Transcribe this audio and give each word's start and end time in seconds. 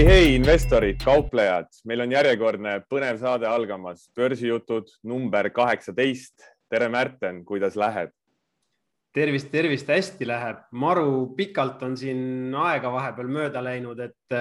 hei, 0.00 0.08
hei, 0.08 0.28
investorid, 0.34 0.96
kauplejad, 1.04 1.66
meil 1.84 2.00
on 2.00 2.12
järjekordne 2.14 2.70
põnev 2.88 3.18
saade 3.20 3.44
algamas, 3.44 4.06
börsijutud 4.16 4.88
number 5.04 5.50
kaheksateist. 5.52 6.46
tere, 6.72 6.88
Märten, 6.88 7.42
kuidas 7.44 7.76
läheb? 7.76 8.14
tervist, 9.12 9.50
tervist, 9.52 9.88
hästi 9.88 10.26
läheb. 10.26 10.62
maru 10.72 11.34
pikalt 11.36 11.82
on 11.82 11.98
siin 12.00 12.54
aega 12.54 12.92
vahepeal 12.92 13.28
mööda 13.28 13.60
läinud, 13.60 14.00
et, 14.00 14.38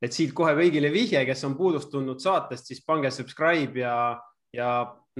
et 0.00 0.16
siit 0.16 0.32
kohe 0.32 0.54
kõigile 0.56 0.88
vihje, 0.92 1.26
kes 1.26 1.44
on 1.44 1.58
puudust 1.60 1.90
tundnud 1.92 2.22
saatest, 2.22 2.72
siis 2.72 2.80
pange 2.86 3.10
subscribe 3.10 3.80
ja, 3.80 4.16
ja 4.54 4.70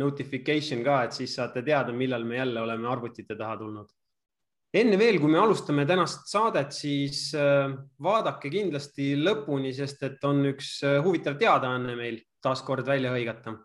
notification 0.00 0.84
ka, 0.84 1.02
et 1.04 1.12
siis 1.12 1.36
saate 1.36 1.60
teada, 1.62 1.92
millal 1.92 2.24
me 2.24 2.40
jälle 2.40 2.64
oleme 2.64 2.88
arvutite 2.88 3.36
taha 3.36 3.60
tulnud 3.60 3.92
enne 4.76 4.98
veel, 5.00 5.18
kui 5.20 5.30
me 5.32 5.40
alustame 5.40 5.86
tänast 5.88 6.26
saadet, 6.30 6.74
siis 6.74 7.30
äh, 7.36 7.72
vaadake 8.02 8.50
kindlasti 8.52 9.14
lõpuni, 9.20 9.72
sest 9.76 10.02
et 10.08 10.24
on 10.28 10.42
üks 10.52 10.78
äh, 10.84 10.98
huvitav 11.04 11.38
teadaanne 11.40 11.96
meil 11.98 12.20
taaskord 12.44 12.86
välja 12.86 13.12
hõigata. 13.14 13.56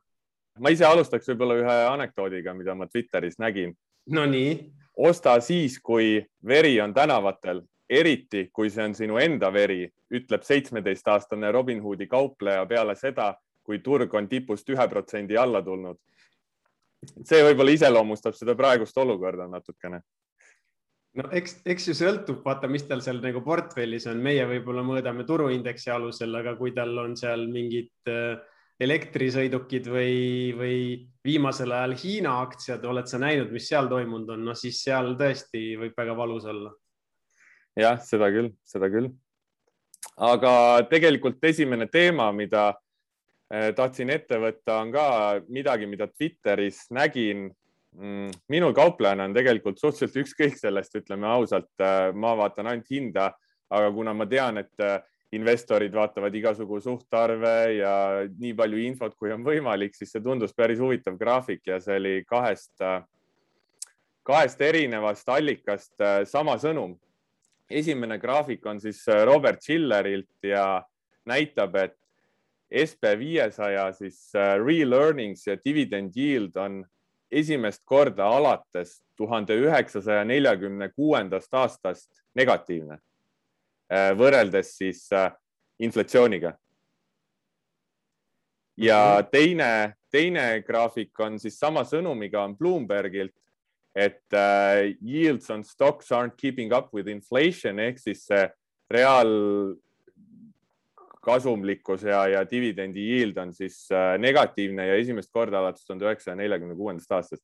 ma 0.60 0.70
ise 0.70 0.86
alustaks 0.86 1.28
võib-olla 1.32 1.58
ühe 1.62 1.78
anekdoodiga, 1.90 2.54
mida 2.54 2.76
ma 2.76 2.88
Twitteris 2.88 3.40
nägin. 3.40 3.74
Nonii. 4.12 4.72
osta 4.98 5.40
siis, 5.42 5.80
kui 5.80 6.20
veri 6.48 6.80
on 6.82 6.94
tänavatel, 6.94 7.62
eriti 7.90 8.50
kui 8.54 8.70
see 8.70 8.86
on 8.86 8.96
sinu 8.96 9.18
enda 9.18 9.52
veri, 9.54 9.86
ütleb 10.12 10.44
seitsmeteistaastane 10.44 11.52
Robin 11.52 11.82
Hoodi 11.82 12.08
kaupleja 12.08 12.66
peale 12.66 12.96
seda, 12.96 13.34
kui 13.64 13.80
turg 13.80 14.14
on 14.14 14.28
tipust 14.28 14.70
ühe 14.70 14.88
protsendi 14.90 15.38
alla 15.38 15.62
tulnud. 15.62 15.98
see 17.26 17.44
võib-olla 17.44 17.72
iseloomustab 17.74 18.35
seda 18.38 18.55
praegust 18.55 18.98
olukorda 18.98 19.48
natukene 19.50 20.02
no 21.20 21.27
eks, 21.35 21.57
eks 21.67 21.90
ju 21.90 21.95
sõltub, 21.98 22.40
vaata, 22.45 22.70
mis 22.71 22.85
tal 22.87 23.01
seal 23.04 23.20
nagu 23.23 23.41
portfellis 23.45 24.07
on, 24.12 24.21
meie 24.23 24.45
võib-olla 24.49 24.84
mõõdame 24.85 25.26
turuindeksi 25.27 25.91
alusel, 25.93 26.35
aga 26.40 26.55
kui 26.59 26.73
tal 26.76 26.93
on 27.01 27.17
seal 27.20 27.48
mingid 27.51 28.12
äh, 28.12 28.40
elektrisõidukid 28.81 29.89
või, 29.91 30.13
või 30.57 30.77
viimasel 31.26 31.73
ajal 31.76 31.95
Hiina 32.01 32.37
aktsiad, 32.41 32.85
oled 32.87 33.09
sa 33.09 33.20
näinud, 33.21 33.51
mis 33.54 33.67
seal 33.70 33.89
toimunud 33.91 34.32
on, 34.37 34.45
no 34.48 34.55
siis 34.57 34.82
seal 34.85 35.13
tõesti 35.20 35.76
võib 35.82 35.98
väga 35.98 36.15
valus 36.17 36.48
olla. 36.49 36.71
jah, 37.77 37.99
seda 38.04 38.32
küll, 38.34 38.54
seda 38.67 38.89
küll. 38.93 39.12
aga 40.17 40.54
tegelikult 40.89 41.43
esimene 41.51 41.89
teema, 41.91 42.32
mida 42.32 42.70
äh, 42.71 43.71
tahtsin 43.76 44.09
ette 44.15 44.39
võtta, 44.41 44.79
on 44.79 44.95
ka 44.95 45.07
midagi, 45.49 45.89
mida 45.91 46.07
Twitteris 46.07 46.87
nägin 46.95 47.49
Mm, 48.00 48.32
minul 48.48 48.72
kauplejana 48.72 49.26
on 49.28 49.34
tegelikult 49.36 49.80
suhteliselt 49.80 50.22
ükskõik 50.24 50.56
sellest, 50.56 50.94
ütleme 50.96 51.28
ausalt, 51.28 51.74
äh, 51.84 52.14
ma 52.16 52.32
vaatan 52.40 52.70
ainult 52.72 52.88
hinda, 52.88 53.34
aga 53.72 53.90
kuna 53.92 54.14
ma 54.16 54.28
tean, 54.32 54.62
et 54.62 54.84
äh, 54.84 55.02
investorid 55.36 55.92
vaatavad 55.96 56.36
igasugu 56.36 56.80
suhtarve 56.84 57.56
ja 57.76 57.94
nii 58.32 58.54
palju 58.56 58.80
infot, 58.86 59.16
kui 59.20 59.34
on 59.36 59.44
võimalik, 59.44 59.96
siis 59.96 60.12
see 60.16 60.24
tundus 60.24 60.56
päris 60.56 60.80
huvitav 60.80 61.18
graafik 61.20 61.68
ja 61.68 61.82
see 61.84 61.98
oli 62.00 62.14
kahest, 62.28 62.72
äh, 62.80 63.04
kahest 64.24 64.64
erinevast 64.64 65.28
allikast 65.30 65.96
sama 66.30 66.56
sõnum. 66.62 66.96
esimene 67.72 68.18
graafik 68.19 68.66
on 68.66 68.80
siis 68.80 69.06
Robert 69.25 69.62
Schillerilt 69.62 70.44
ja 70.44 70.84
näitab, 71.25 71.75
et 71.75 71.96
SB 72.72 73.18
viiesaja 73.19 73.92
siis 73.94 74.31
real 74.36 74.94
earnings 74.94 75.47
ja 75.47 75.56
dividend 75.56 76.16
yield 76.16 76.56
on 76.56 76.84
esimest 77.31 77.81
korda 77.85 78.25
alates 78.28 79.00
tuhande 79.18 79.56
üheksasaja 79.56 80.24
neljakümne 80.28 80.90
kuuendast 80.96 81.53
aastast 81.53 82.09
negatiivne 82.35 82.97
äh, 83.91 84.11
võrreldes 84.17 84.75
siis 84.78 85.06
äh, 85.13 85.31
inflatsiooniga. 85.79 86.57
ja 88.78 89.19
mhm. 89.19 89.29
teine, 89.31 89.94
teine 90.11 90.63
graafik 90.67 91.19
on 91.19 91.39
siis 91.39 91.59
sama 91.59 91.83
sõnumiga 91.83 92.44
on 92.44 92.57
Bloombergilt, 92.57 93.35
et 93.95 94.23
uh, 94.33 94.88
yields 95.03 95.50
on 95.51 95.63
stocks 95.63 96.11
aren't 96.11 96.38
keeping 96.38 96.73
up 96.73 96.94
with 96.94 97.09
inflation 97.11 97.79
ehk 97.79 98.00
siis 98.00 98.23
see 98.25 98.45
reaal 98.91 99.31
kasumlikkus 101.21 102.03
ja, 102.03 102.25
ja 102.27 102.43
dividendi 102.49 103.03
yield 103.13 103.37
on 103.37 103.53
siis 103.53 103.83
äh, 103.93 104.15
negatiivne 104.19 104.87
ja 104.87 104.99
esimest 104.99 105.31
korda 105.33 105.59
alates 105.61 105.85
tuhande 105.85 106.07
üheksasaja 106.07 106.37
neljakümne 106.39 106.75
kuuendast 106.75 107.11
aastast. 107.17 107.43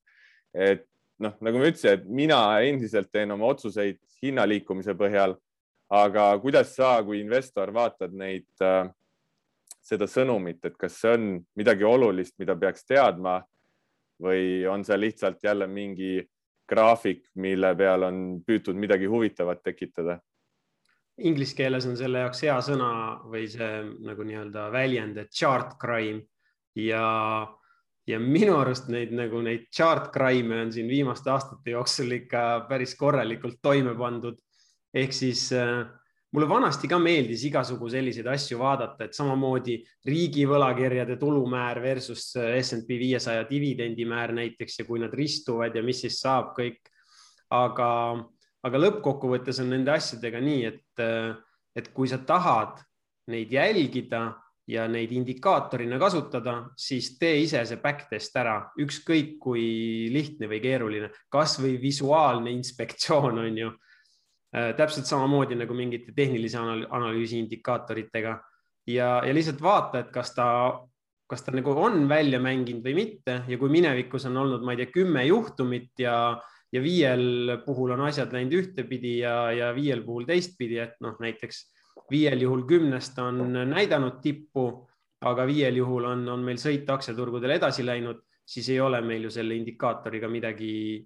et 0.54 0.86
noh, 1.22 1.36
nagu 1.42 1.60
ma 1.62 1.70
ütlesin, 1.70 1.98
et 1.98 2.08
mina 2.10 2.40
endiselt 2.66 3.12
teen 3.14 3.32
oma 3.34 3.52
otsuseid 3.54 4.00
hinnaliikumise 4.22 4.98
põhjal. 4.98 5.38
aga 5.90 6.24
kuidas 6.44 6.74
sa 6.76 6.98
kui 7.04 7.22
investor 7.22 7.72
vaatad 7.74 8.12
neid, 8.12 8.50
äh, 8.62 8.90
seda 9.80 10.08
sõnumit, 10.10 10.60
et 10.68 10.76
kas 10.76 10.98
see 11.00 11.14
on 11.16 11.30
midagi 11.56 11.86
olulist, 11.88 12.36
mida 12.40 12.58
peaks 12.60 12.84
teadma 12.84 13.40
või 14.20 14.66
on 14.68 14.84
see 14.84 14.98
lihtsalt 15.00 15.44
jälle 15.44 15.68
mingi 15.68 16.26
graafik, 16.68 17.30
mille 17.36 17.72
peal 17.80 18.04
on 18.04 18.18
püütud 18.44 18.76
midagi 18.76 19.08
huvitavat 19.08 19.64
tekitada? 19.64 20.20
Inglise 21.18 21.56
keeles 21.58 21.86
on 21.90 21.98
selle 21.98 22.22
jaoks 22.22 22.44
hea 22.46 22.56
sõna 22.62 22.90
või 23.26 23.48
see 23.50 23.70
nagu 24.06 24.26
nii-öelda 24.26 24.68
väljend, 24.74 25.18
et 25.18 25.32
chart 25.34 25.74
crime 25.82 26.22
ja, 26.78 27.48
ja 28.06 28.20
minu 28.22 28.60
arust 28.60 28.92
neid 28.94 29.16
nagu 29.18 29.42
neid 29.42 29.66
chart 29.74 30.12
crime'e 30.14 30.62
on 30.68 30.74
siin 30.74 30.90
viimaste 30.90 31.32
aastate 31.34 31.74
jooksul 31.74 32.14
ikka 32.20 32.44
päris 32.70 32.94
korralikult 33.00 33.58
toime 33.62 33.96
pandud. 33.98 34.38
ehk 34.94 35.14
siis 35.14 35.50
äh, 35.58 35.88
mulle 36.34 36.50
vanasti 36.50 36.88
ka 36.88 37.00
meeldis 37.02 37.44
igasugu 37.50 37.90
selliseid 37.90 38.28
asju 38.30 38.60
vaadata, 38.60 39.08
et 39.08 39.18
samamoodi 39.18 39.80
riigi 40.06 40.46
võlakirjade 40.46 41.18
tulumäär 41.18 41.82
versus 41.82 42.30
äh, 42.38 42.60
SNP 42.62 43.00
viiesaja 43.02 43.50
dividendimäär 43.50 44.38
näiteks 44.38 44.80
ja 44.80 44.86
kui 44.86 45.02
nad 45.02 45.14
ristuvad 45.14 45.76
ja 45.76 45.82
mis 45.84 46.06
siis 46.06 46.22
saab 46.22 46.54
kõik. 46.58 46.94
aga 47.50 47.90
aga 48.68 48.82
lõppkokkuvõttes 48.82 49.62
on 49.64 49.72
nende 49.74 49.94
asjadega 49.96 50.42
nii, 50.44 50.68
et, 50.68 51.06
et 51.78 51.90
kui 51.96 52.10
sa 52.12 52.20
tahad 52.28 52.82
neid 53.32 53.52
jälgida 53.52 54.28
ja 54.68 54.84
neid 54.92 55.14
indikaatorina 55.16 56.00
kasutada, 56.00 56.58
siis 56.76 57.14
tee 57.20 57.40
ise 57.46 57.62
see 57.68 57.80
backtest 57.80 58.36
ära, 58.40 58.58
ükskõik 58.84 59.38
kui 59.40 59.64
lihtne 60.12 60.50
või 60.52 60.60
keeruline, 60.64 61.12
kasvõi 61.32 61.78
visuaalne 61.82 62.52
inspektsioon 62.52 63.44
on 63.46 63.62
ju. 63.64 63.72
Äh, 64.56 64.74
täpselt 64.80 65.08
samamoodi 65.08 65.58
nagu 65.60 65.76
mingite 65.76 66.14
tehnilise 66.16 66.60
analüüsi 66.60 67.40
indikaatoritega. 67.44 68.38
Ja, 68.88 69.10
ja 69.28 69.34
lihtsalt 69.36 69.60
vaata, 69.64 70.04
et 70.04 70.12
kas 70.16 70.32
ta, 70.36 70.48
kas 71.28 71.44
ta 71.44 71.52
nagu 71.56 71.74
on 71.76 72.06
välja 72.08 72.40
mänginud 72.44 72.84
või 72.84 72.96
mitte. 73.02 73.42
Ja 73.48 73.60
kui 73.60 73.72
minevikus 73.72 74.28
on 74.28 74.40
olnud, 74.44 74.64
ma 74.64 74.76
ei 74.76 74.84
tea, 74.84 74.94
kümme 75.00 75.26
juhtumit 75.28 75.92
ja 76.00 76.16
ja 76.74 76.82
viiel 76.84 77.58
puhul 77.66 77.94
on 77.96 78.04
asjad 78.10 78.34
läinud 78.36 78.58
ühtepidi 78.60 79.18
ja, 79.22 79.52
ja 79.56 79.72
viiel 79.76 80.04
puhul 80.06 80.28
teistpidi, 80.28 80.80
et 80.84 80.98
noh, 81.04 81.16
näiteks 81.24 81.64
viiel 82.12 82.44
juhul 82.44 82.66
kümnest 82.68 83.20
on 83.20 83.42
näidanud 83.70 84.20
tippu, 84.24 84.68
aga 85.26 85.48
viiel 85.48 85.80
juhul 85.82 86.10
on, 86.12 86.28
on 86.30 86.44
meil 86.46 86.60
sõit 86.62 86.90
aktsiaturgudel 86.90 87.56
edasi 87.58 87.86
läinud, 87.86 88.22
siis 88.48 88.70
ei 88.70 88.80
ole 88.80 89.02
meil 89.02 89.28
ju 89.28 89.32
selle 89.34 89.56
indikaatoriga 89.58 90.30
midagi 90.32 91.02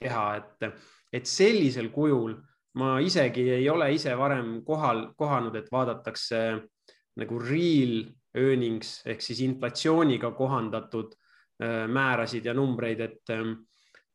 teha, 0.00 0.24
et, 0.40 0.66
et 1.12 1.28
sellisel 1.28 1.88
kujul 1.94 2.34
ma 2.80 2.96
isegi 3.00 3.46
ei 3.54 3.68
ole 3.70 3.92
ise 3.94 4.16
varem 4.18 4.58
kohal, 4.66 5.06
kohanud, 5.16 5.54
et 5.56 5.70
vaadatakse 5.72 6.40
nagu 7.20 7.38
real 7.38 8.00
earnings 8.34 8.96
ehk 9.06 9.22
siis 9.22 9.44
inflatsiooniga 9.44 10.32
kohandatud 10.34 11.14
äh, 11.14 11.84
määrasid 11.86 12.48
ja 12.50 12.54
numbreid, 12.56 13.00
et 13.00 13.34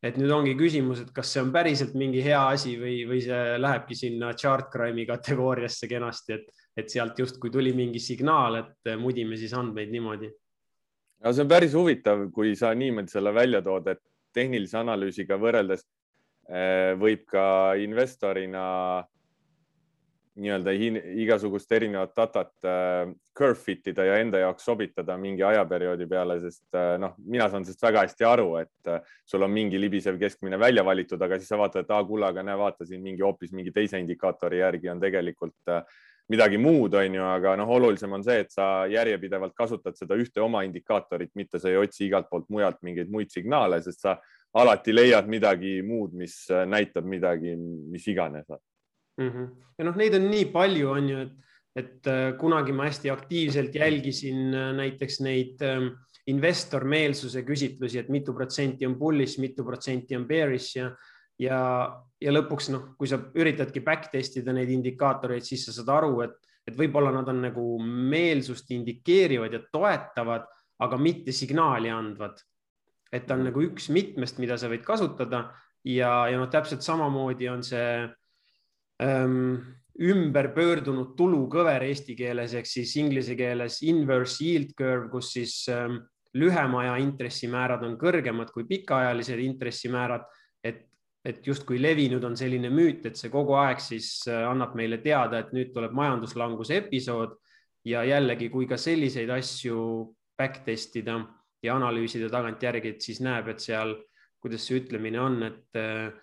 et 0.02 0.16
nüüd 0.16 0.32
ongi 0.32 0.54
küsimus, 0.56 1.02
et 1.04 1.10
kas 1.14 1.32
see 1.34 1.42
on 1.44 1.50
päriselt 1.52 1.92
mingi 1.98 2.22
hea 2.24 2.40
asi 2.54 2.76
või, 2.80 3.02
või 3.08 3.20
see 3.24 3.58
lähebki 3.60 3.98
sinna 3.98 4.32
chart 4.38 4.70
crime'i 4.72 5.04
kategooriasse 5.08 5.88
kenasti, 5.90 6.38
et, 6.38 6.62
et 6.80 6.92
sealt 6.92 7.18
justkui 7.20 7.52
tuli 7.52 7.74
mingi 7.76 8.00
signaal, 8.00 8.62
et 8.62 8.94
mudime 9.00 9.36
siis 9.40 9.52
andmeid 9.56 9.92
niimoodi. 9.92 10.30
no 11.20 11.32
see 11.32 11.44
on 11.44 11.52
päris 11.52 11.76
huvitav, 11.76 12.28
kui 12.32 12.54
sa 12.56 12.72
niimoodi 12.74 13.12
selle 13.12 13.34
välja 13.36 13.60
tood, 13.62 13.92
et 13.92 14.02
tehnilise 14.32 14.78
analüüsiga 14.80 15.36
võrreldes 15.40 15.84
eh, 16.48 16.96
võib 16.98 17.26
ka 17.28 17.44
investorina 17.82 18.64
nii-öelda 20.40 20.72
igasugust 21.22 21.72
erinevat 21.72 22.12
datat 22.16 22.52
äh, 22.66 23.12
curve 23.36 23.58
fit 23.60 23.86
ida 23.92 24.04
ja 24.08 24.18
enda 24.22 24.40
jaoks 24.42 24.64
sobitada 24.66 25.16
mingi 25.20 25.44
ajaperioodi 25.46 26.06
peale, 26.10 26.38
sest 26.42 26.76
äh, 26.76 26.94
noh, 27.00 27.14
mina 27.24 27.48
saan 27.52 27.66
sellest 27.66 27.84
väga 27.84 28.04
hästi 28.06 28.28
aru, 28.28 28.50
et 28.62 28.92
äh, 28.92 29.00
sul 29.28 29.46
on 29.46 29.52
mingi 29.54 29.80
libisev 29.80 30.18
keskmine 30.20 30.58
välja 30.60 30.84
valitud, 30.86 31.20
aga 31.22 31.38
siis 31.40 31.50
sa 31.52 31.58
vaatad, 31.60 31.84
et 31.84 31.92
aa, 31.94 32.04
kuule, 32.08 32.28
aga 32.28 32.44
näe, 32.46 32.58
vaata 32.60 32.88
siin 32.88 33.02
mingi 33.04 33.24
hoopis 33.26 33.52
mingi 33.56 33.74
teise 33.74 34.00
indikaatori 34.00 34.62
järgi 34.62 34.92
on 34.92 35.02
tegelikult 35.02 35.74
äh, 35.74 35.84
midagi 36.30 36.58
muud, 36.62 36.94
on 36.94 37.14
ju, 37.14 37.22
aga 37.26 37.54
noh, 37.58 37.70
olulisem 37.76 38.12
on 38.14 38.24
see, 38.24 38.44
et 38.44 38.52
sa 38.54 38.86
järjepidevalt 38.90 39.54
kasutad 39.58 39.98
seda 39.98 40.18
ühte 40.20 40.42
oma 40.44 40.62
indikaatorit, 40.66 41.32
mitte 41.38 41.58
sa 41.58 41.72
ei 41.72 41.80
otsi 41.80 42.06
igalt 42.06 42.30
poolt 42.30 42.46
mujalt 42.54 42.78
mingeid 42.86 43.10
muid 43.10 43.32
signaale, 43.34 43.80
sest 43.82 44.06
sa 44.06 44.16
alati 44.54 44.94
leiad 44.94 45.30
midagi 45.30 45.80
muud, 45.86 46.14
mis 46.18 46.42
äh, 46.54 46.66
näitab 46.70 47.06
midagi, 47.06 47.56
mis 47.90 48.06
iganes 48.10 48.46
mm. 49.20 49.30
-hmm. 49.30 49.52
ja 49.78 49.84
noh, 49.84 50.00
neid 50.00 50.16
on 50.18 50.26
nii 50.30 50.48
palju, 50.54 50.90
on 50.90 51.08
ju, 51.08 51.20
et 51.28 51.36
et 51.78 52.06
äh, 52.10 52.32
kunagi 52.38 52.74
ma 52.74 52.88
hästi 52.88 53.12
aktiivselt 53.12 53.74
jälgisin 53.74 54.54
äh, 54.54 54.72
näiteks 54.74 55.20
neid 55.22 55.62
ähm, 55.62 55.92
investor 56.26 56.84
meelsuse 56.84 57.44
küsitlusi, 57.46 58.00
et 58.00 58.10
mitu 58.10 58.34
protsenti 58.34 58.86
on 58.86 58.96
bullish, 58.98 59.38
mitu 59.38 59.64
protsenti 59.64 60.16
on 60.18 60.26
bearish 60.26 60.76
ja, 60.76 60.90
ja, 61.38 61.60
ja 62.20 62.34
lõpuks 62.34 62.70
noh, 62.74 62.90
kui 62.98 63.08
sa 63.10 63.20
üritadki 63.38 63.84
back 63.86 64.10
test 64.12 64.40
ida 64.40 64.54
neid 64.56 64.70
indikaatoreid, 64.74 65.46
siis 65.46 65.66
sa 65.66 65.74
saad 65.76 65.94
aru, 65.94 66.20
et, 66.26 66.36
et 66.66 66.76
võib-olla 66.76 67.14
nad 67.14 67.30
on 67.30 67.42
nagu 67.46 67.66
meelsust 67.82 68.70
indikeerivad 68.74 69.54
ja 69.54 69.62
toetavad, 69.72 70.50
aga 70.80 70.98
mitte 70.98 71.32
signaali 71.32 71.90
andvad. 71.92 72.40
et 73.12 73.26
ta 73.26 73.34
on 73.34 73.42
nagu 73.42 73.62
üks 73.62 73.88
mitmest, 73.90 74.38
mida 74.38 74.54
sa 74.58 74.68
võid 74.70 74.84
kasutada 74.86 75.48
ja, 75.84 76.28
ja 76.30 76.38
noh, 76.38 76.46
täpselt 76.50 76.82
samamoodi 76.86 77.48
on 77.50 77.62
see 77.66 78.06
ähm, 79.02 79.58
ümber 80.00 80.50
pöördunud 80.54 81.16
tulukõver 81.18 81.84
eesti 81.88 82.14
keeles 82.16 82.54
ehk 82.56 82.68
siis 82.68 82.94
inglise 82.96 83.36
keeles 83.36 83.82
inverse 83.84 84.40
yield 84.44 84.72
curve, 84.78 85.10
kus 85.12 85.34
siis 85.34 85.58
lühema 86.34 86.84
aja 86.84 86.98
intressimäärad 87.02 87.84
on 87.86 87.96
kõrgemad 87.98 88.52
kui 88.54 88.64
pikaajalised 88.68 89.40
intressimäärad, 89.42 90.26
et, 90.64 90.84
et 91.26 91.46
justkui 91.46 91.80
levinud 91.82 92.24
on 92.24 92.36
selline 92.38 92.70
müüt, 92.72 93.06
et 93.06 93.18
see 93.18 93.32
kogu 93.32 93.56
aeg 93.58 93.82
siis 93.82 94.12
äh, 94.30 94.44
annab 94.48 94.76
meile 94.78 95.00
teada, 95.02 95.40
et 95.40 95.54
nüüd 95.56 95.72
tuleb 95.74 95.94
majanduslanguse 95.96 96.78
episood 96.84 97.34
ja 97.88 98.04
jällegi, 98.06 98.50
kui 98.52 98.68
ka 98.70 98.78
selliseid 98.78 99.30
asju 99.34 99.80
back 100.38 100.62
testida 100.64 101.18
ja 101.64 101.74
analüüsida 101.76 102.30
tagantjärgi, 102.32 102.94
et 102.94 103.04
siis 103.04 103.20
näeb, 103.24 103.50
et 103.50 103.60
seal, 103.60 103.96
kuidas 104.40 104.64
see 104.64 104.78
ütlemine 104.80 105.20
on, 105.20 105.42
et 105.50 105.80
äh, 105.80 106.14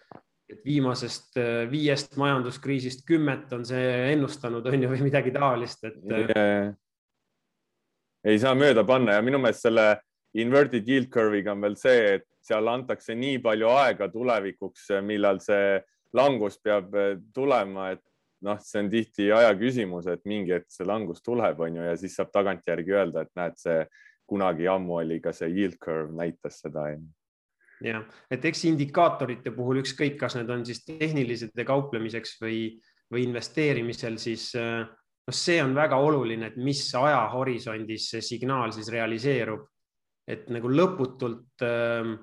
et 0.47 0.61
viimasest 0.65 1.39
äh, 1.41 1.63
viiest 1.71 2.17
majanduskriisist 2.19 3.05
kümmet 3.07 3.51
on 3.53 3.65
see 3.67 3.87
ennustanud, 4.13 4.65
on 4.65 4.83
ju, 4.83 4.91
või 4.93 5.07
midagi 5.09 5.33
taolist, 5.35 5.83
et 5.87 5.97
ei 8.27 8.39
saa 8.41 8.55
mööda 8.57 8.83
panna 8.87 9.17
ja 9.17 9.23
minu 9.23 9.39
meelest 9.39 9.67
selle 9.67 9.87
inverted 10.37 10.87
yield 10.87 11.11
curve'iga 11.13 11.53
on 11.53 11.63
veel 11.63 11.77
see, 11.79 12.17
et 12.17 12.25
seal 12.43 12.67
antakse 12.71 13.15
nii 13.15 13.39
palju 13.43 13.69
aega 13.73 14.09
tulevikuks, 14.11 14.89
millal 15.05 15.39
see 15.43 15.77
langus 16.17 16.57
peab 16.63 16.95
eh, 16.95 17.15
tulema, 17.35 17.91
et 17.95 18.03
noh, 18.45 18.59
see 18.61 18.83
on 18.83 18.91
tihti 18.91 19.29
aja 19.33 19.53
küsimus, 19.57 20.07
et 20.11 20.23
mingi 20.29 20.55
hetk 20.55 20.69
see 20.71 20.87
langus 20.87 21.23
tuleb, 21.25 21.59
on 21.63 21.79
ju, 21.79 21.87
ja 21.89 21.95
siis 21.99 22.15
saab 22.17 22.31
tagantjärgi 22.35 22.95
öelda, 22.95 23.25
et 23.25 23.33
näed, 23.39 23.57
see 23.59 23.81
kunagi 24.27 24.67
ammu 24.69 24.99
oli 25.01 25.21
ka 25.23 25.33
see 25.35 25.49
yield 25.53 25.79
curve 25.83 26.13
näitas 26.15 26.61
seda. 26.63 26.89
Jah, 27.83 28.05
et 28.31 28.45
eks 28.45 28.65
indikaatorite 28.71 29.53
puhul 29.55 29.81
ükskõik, 29.83 30.17
kas 30.19 30.37
need 30.39 30.49
on 30.53 30.65
siis 30.65 30.83
tehnilised 30.85 31.57
kauplemiseks 31.67 32.37
või, 32.41 32.61
või 33.13 33.27
investeerimisel, 33.27 34.17
siis 34.21 34.49
äh, 34.57 34.83
noh, 34.83 35.35
see 35.35 35.59
on 35.63 35.75
väga 35.77 35.99
oluline, 36.01 36.51
et 36.51 36.57
mis 36.61 36.83
ajahorisondis 36.95 38.11
see 38.15 38.23
signaal 38.33 38.73
siis 38.75 38.91
realiseerub. 38.93 39.67
et 40.27 40.49
nagu 40.51 40.67
lõputult 40.67 41.63
äh, 41.63 42.15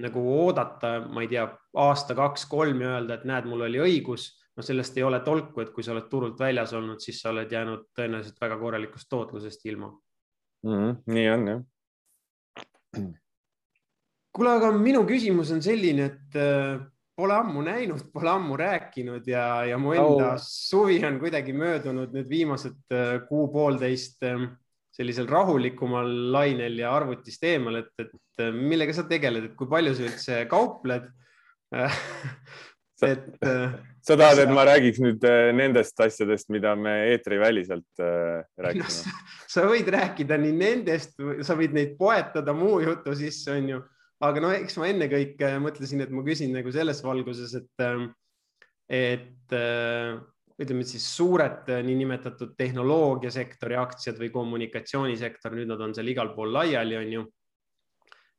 nagu 0.00 0.24
oodata, 0.42 0.98
ma 1.08 1.22
ei 1.24 1.28
tea, 1.28 1.46
aasta, 1.80 2.14
kaks, 2.16 2.44
kolm 2.50 2.82
ja 2.84 2.96
öelda, 2.96 3.16
et 3.16 3.24
näed, 3.28 3.48
mul 3.48 3.64
oli 3.64 3.80
õigus, 3.80 4.26
no 4.56 4.64
sellest 4.64 4.96
ei 4.98 5.04
ole 5.06 5.20
tolku, 5.24 5.62
et 5.62 5.72
kui 5.72 5.84
sa 5.84 5.94
oled 5.94 6.08
turult 6.10 6.40
väljas 6.40 6.74
olnud, 6.76 7.00
siis 7.00 7.20
sa 7.22 7.32
oled 7.32 7.52
jäänud 7.52 7.88
tõenäoliselt 7.96 8.40
väga 8.40 8.58
korralikust 8.60 9.08
tootlusest 9.08 9.66
ilma 9.66 9.90
mm. 10.66 10.70
-hmm, 10.76 11.02
nii 11.14 11.30
on 11.30 11.48
jah. 11.48 11.60
Kuule, 14.34 14.54
aga 14.60 14.70
minu 14.76 15.02
küsimus 15.08 15.50
on 15.54 15.62
selline, 15.64 16.10
et 16.10 16.38
äh, 16.38 16.80
pole 17.20 17.36
ammu 17.36 17.64
näinud, 17.66 18.06
pole 18.14 18.32
ammu 18.32 18.56
rääkinud 18.60 19.28
ja, 19.28 19.44
ja 19.68 19.78
mu 19.80 19.92
enda 19.96 20.32
oh. 20.34 20.40
suvi 20.42 21.00
on 21.06 21.18
kuidagi 21.20 21.54
möödunud 21.56 22.14
nüüd 22.16 22.30
viimased 22.30 22.94
äh, 22.94 23.18
kuu-poolteist 23.28 24.24
ähm, 24.28 24.50
sellisel 24.94 25.28
rahulikumal 25.30 26.08
lainel 26.34 26.80
ja 26.80 26.94
arvutist 26.96 27.44
eemal, 27.46 27.82
et, 27.82 27.92
et 28.00 28.44
äh, 28.44 28.50
millega 28.54 28.96
sa 28.96 29.06
tegeled, 29.10 29.50
et 29.50 29.58
kui 29.58 29.70
palju 29.70 29.94
sa 29.96 30.08
üldse 30.08 30.40
kaupled 30.50 31.06
et. 33.10 33.30
Äh, 33.44 33.78
sa 34.00 34.16
tahad, 34.16 34.40
et 34.40 34.50
ma 34.54 34.64
räägiks 34.64 34.98
nüüd 35.04 35.24
nendest 35.58 35.98
asjadest, 36.00 36.48
mida 36.52 36.72
me 36.72 36.94
eetriväliselt 37.12 38.00
rääkisime 38.00 39.12
no,? 39.12 39.30
sa 39.50 39.66
võid 39.68 39.90
rääkida 39.92 40.38
nii 40.40 40.54
nendest, 40.56 41.18
sa 41.44 41.56
võid 41.58 41.76
neid 41.76 41.98
poetada 42.00 42.54
muu 42.56 42.78
jutu 42.80 43.12
sisse, 43.18 43.52
onju 43.58 43.82
aga 44.26 44.42
no 44.42 44.50
eks 44.54 44.76
ma 44.80 44.90
ennekõike 44.90 45.54
mõtlesin, 45.64 46.04
et 46.04 46.12
ma 46.12 46.24
küsin 46.26 46.52
nagu 46.54 46.72
selles 46.74 47.00
valguses, 47.04 47.54
et, 47.56 47.84
ähm, 47.84 48.10
et 48.90 49.56
äh, 49.56 50.18
ütleme 50.60 50.84
siis 50.84 51.06
suured 51.16 51.70
äh, 51.72 51.82
niinimetatud 51.86 52.52
tehnoloogiasektori 52.58 53.78
aktsiad 53.80 54.20
või 54.20 54.32
kommunikatsioonisektor, 54.34 55.56
nüüd 55.56 55.72
nad 55.72 55.80
on 55.86 55.96
seal 55.96 56.12
igal 56.12 56.34
pool 56.36 56.52
laiali, 56.52 56.98
on 57.00 57.14
ju. 57.16 57.26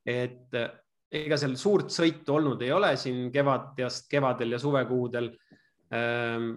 et 0.06 0.58
äh, 0.58 0.70
ega 1.12 1.36
seal 1.38 1.54
suurt 1.60 1.92
sõitu 1.92 2.38
olnud 2.38 2.62
ei 2.64 2.72
ole 2.72 2.94
siin 2.96 3.26
kevadest, 3.34 4.08
kevadel 4.10 4.54
ja 4.54 4.60
suvekuudel 4.62 5.28
ähm, 5.94 6.54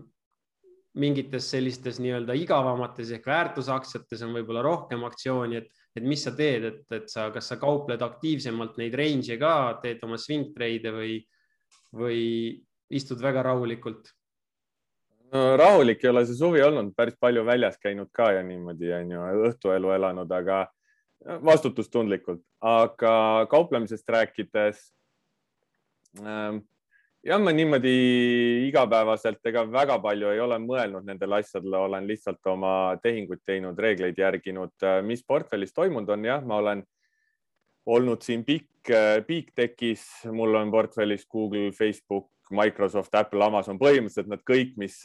mingites 0.96 1.50
sellistes 1.52 2.00
nii-öelda 2.00 2.38
igavamates 2.40 3.12
ehk 3.18 3.28
väärtusaktsiates 3.28 4.24
on 4.24 4.38
võib-olla 4.38 4.64
rohkem 4.64 5.04
aktsiooni, 5.08 5.60
et 5.60 5.85
et 5.96 6.04
mis 6.04 6.22
sa 6.22 6.34
teed, 6.36 6.68
et, 6.68 6.84
et 6.98 7.10
sa, 7.12 7.30
kas 7.32 7.48
sa 7.52 7.58
kaupled 7.62 8.02
aktiivsemalt 8.04 8.78
neid 8.82 8.96
range'e 9.00 9.40
ka, 9.40 9.56
teed 9.84 10.04
oma 10.06 10.20
swing 10.20 10.52
trade'e 10.56 10.94
või, 10.94 11.18
või 11.96 12.22
istud 12.94 13.24
väga 13.24 13.46
rahulikult? 13.50 14.12
no 15.34 15.56
rahulik 15.60 16.04
ei 16.04 16.12
ole 16.12 16.24
see 16.28 16.38
suvi 16.38 16.62
olnud, 16.64 16.94
päris 16.96 17.18
palju 17.20 17.44
väljas 17.48 17.80
käinud 17.82 18.12
ka 18.16 18.30
ja 18.38 18.44
niimoodi 18.46 18.92
on 18.96 19.16
ju 19.16 19.24
õhtuelu 19.50 19.96
elanud, 19.96 20.32
aga 20.32 20.66
vastutustundlikult, 21.44 22.44
aga 22.62 23.48
kauplemisest 23.50 24.10
rääkides 24.10 24.82
ähm, 26.22 26.62
jah, 27.26 27.42
ma 27.42 27.54
niimoodi 27.56 27.94
igapäevaselt 28.68 29.50
ega 29.50 29.66
väga 29.72 29.98
palju 30.04 30.30
ei 30.34 30.42
ole 30.44 30.60
mõelnud 30.62 31.08
nendele 31.08 31.40
asjadele, 31.42 31.80
olen 31.88 32.08
lihtsalt 32.10 32.52
oma 32.52 32.74
tehinguid 33.04 33.42
teinud, 33.46 33.80
reegleid 33.80 34.20
järginud. 34.20 34.76
mis 35.04 35.26
portfellis 35.26 35.74
toimunud 35.74 36.10
on, 36.10 36.26
jah, 36.26 36.46
ma 36.46 36.62
olen 36.62 36.86
olnud 37.86 38.22
siin 38.22 38.46
pikk, 38.46 38.94
Big 39.28 39.52
Techis, 39.56 40.06
mul 40.32 40.56
on 40.56 40.72
portfellis 40.72 41.26
Google, 41.32 41.72
Facebook, 41.72 42.30
Microsoft, 42.52 43.14
Apple, 43.18 43.42
Amazon, 43.42 43.80
põhimõtteliselt 43.82 44.30
nad 44.30 44.42
kõik, 44.46 44.76
mis 44.78 45.00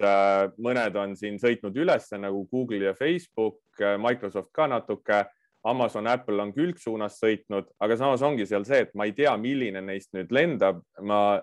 mõned 0.61 0.97
on 1.01 1.17
siin 1.17 1.39
sõitnud 1.41 1.77
üles 1.77 2.11
nagu 2.21 2.45
Google 2.53 2.91
ja 2.91 2.95
Facebook, 2.97 3.63
Microsoft 3.81 4.53
ka 4.53 4.69
natuke 4.69 5.25
Amazon, 5.65 6.07
Apple 6.09 6.41
on 6.41 6.53
külgsuunas 6.57 7.19
sõitnud, 7.21 7.69
aga 7.81 7.97
samas 7.97 8.23
ongi 8.25 8.47
seal 8.49 8.65
see, 8.69 8.85
et 8.85 8.93
ma 8.97 9.09
ei 9.09 9.13
tea, 9.17 9.33
milline 9.41 9.81
neist 9.85 10.13
nüüd 10.17 10.33
lendab. 10.33 10.81
ma 11.01 11.41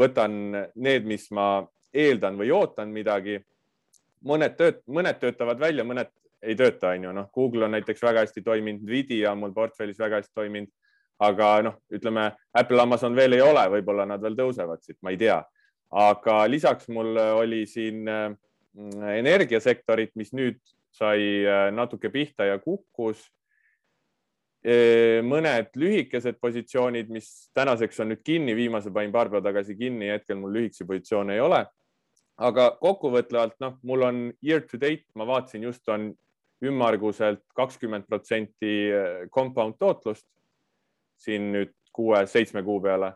võtan 0.00 0.36
need, 0.74 1.06
mis 1.06 1.28
ma 1.34 1.64
eeldan 1.94 2.38
või 2.38 2.50
ootan 2.54 2.92
midagi. 2.92 3.40
mõned 4.24 4.54
tööt-, 4.56 4.82
mõned 4.88 5.18
töötavad 5.20 5.58
välja, 5.60 5.84
mõned 5.84 6.08
ei 6.42 6.56
tööta, 6.56 6.94
on 6.94 7.04
ju, 7.04 7.12
noh, 7.12 7.28
Google 7.34 7.64
on 7.64 7.74
näiteks 7.76 8.02
väga 8.02 8.24
hästi 8.24 8.42
toiminud, 8.42 8.82
Nvidia 8.84 9.32
on 9.32 9.38
mul 9.38 9.52
portfellis 9.52 9.98
väga 9.98 10.20
hästi 10.20 10.32
toiminud, 10.34 10.70
aga 11.24 11.50
noh, 11.62 11.76
ütleme 11.92 12.30
Apple, 12.52 12.80
Amazon 12.82 13.16
veel 13.16 13.36
ei 13.36 13.42
ole, 13.44 13.64
võib-olla 13.76 14.06
nad 14.08 14.22
veel 14.22 14.36
tõusevad 14.38 14.82
siit, 14.82 14.98
ma 15.02 15.12
ei 15.14 15.20
tea. 15.20 15.42
aga 15.94 16.46
lisaks 16.50 16.88
mul 16.88 17.16
oli 17.16 17.66
siin 17.70 18.02
mm, 18.08 19.02
energiasektorit, 19.14 20.10
mis 20.18 20.32
nüüd 20.34 20.58
sai 20.90 21.44
äh, 21.46 21.68
natuke 21.74 22.10
pihta 22.10 22.48
ja 22.48 22.58
kukkus 22.58 23.28
mõned 24.64 25.74
lühikesed 25.76 26.38
positsioonid, 26.40 27.10
mis 27.12 27.50
tänaseks 27.52 28.00
on 28.00 28.14
nüüd 28.14 28.22
kinni, 28.24 28.54
viimase 28.56 28.88
panin 28.92 29.12
paar 29.12 29.28
päeva 29.28 29.42
tagasi 29.44 29.76
kinni, 29.76 30.08
hetkel 30.08 30.38
mul 30.40 30.54
lühikesi 30.56 30.86
positsioone 30.88 31.34
ei 31.36 31.42
ole. 31.44 31.64
aga 32.34 32.70
kokkuvõtvalt, 32.80 33.60
noh, 33.62 33.76
mul 33.86 34.02
on 34.02 34.16
year 34.42 34.64
to 34.66 34.80
date, 34.80 35.04
ma 35.14 35.26
vaatasin 35.26 35.62
just 35.62 35.88
on 35.88 36.08
ümmarguselt 36.64 37.44
kakskümmend 37.54 38.08
protsenti 38.08 38.90
compound 39.30 39.76
tootlust 39.78 40.26
siin 41.20 41.52
nüüd 41.52 41.70
kuue-seitsme 41.94 42.64
kuu 42.66 42.80
peale, 42.82 43.12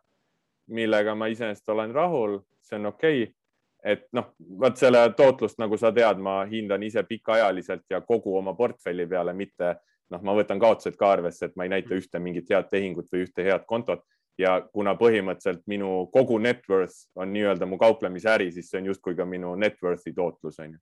millega 0.70 1.14
ma 1.18 1.26
iseenesest 1.32 1.68
olen 1.74 1.94
rahul, 1.94 2.38
see 2.62 2.78
on 2.78 2.92
okei 2.92 3.22
okay. 3.22 3.34
et 3.82 4.06
noh, 4.12 4.30
vot 4.60 4.76
selle 4.76 5.00
tootlust, 5.16 5.58
nagu 5.58 5.76
sa 5.80 5.90
tead, 5.94 6.20
ma 6.22 6.44
hindan 6.46 6.82
ise 6.82 7.02
pikaajaliselt 7.08 7.86
ja 7.90 8.00
kogu 8.06 8.36
oma 8.38 8.54
portfelli 8.54 9.06
peale, 9.06 9.34
mitte 9.34 9.74
noh, 10.10 10.22
ma 10.24 10.34
võtan 10.36 10.60
kaotused 10.60 10.96
ka 10.98 11.12
arvesse, 11.16 11.48
et 11.48 11.56
ma 11.56 11.66
ei 11.66 11.72
näita 11.72 11.96
ühte 11.96 12.20
mingit 12.22 12.50
head 12.50 12.70
tehingut 12.70 13.10
või 13.12 13.26
ühte 13.26 13.44
head 13.44 13.66
kontot 13.68 14.04
ja 14.38 14.58
kuna 14.72 14.94
põhimõtteliselt 14.98 15.64
minu 15.70 16.06
kogu 16.14 16.38
net 16.42 16.62
worth 16.70 17.08
on 17.18 17.32
nii-öelda 17.34 17.66
mu 17.66 17.78
kauplemisäri, 17.80 18.52
siis 18.54 18.70
see 18.70 18.80
on 18.82 18.92
justkui 18.92 19.16
ka 19.18 19.26
minu 19.26 19.54
net 19.58 19.80
worth'i 19.82 20.14
tootlus 20.14 20.60
on 20.62 20.76
ju. 20.76 20.78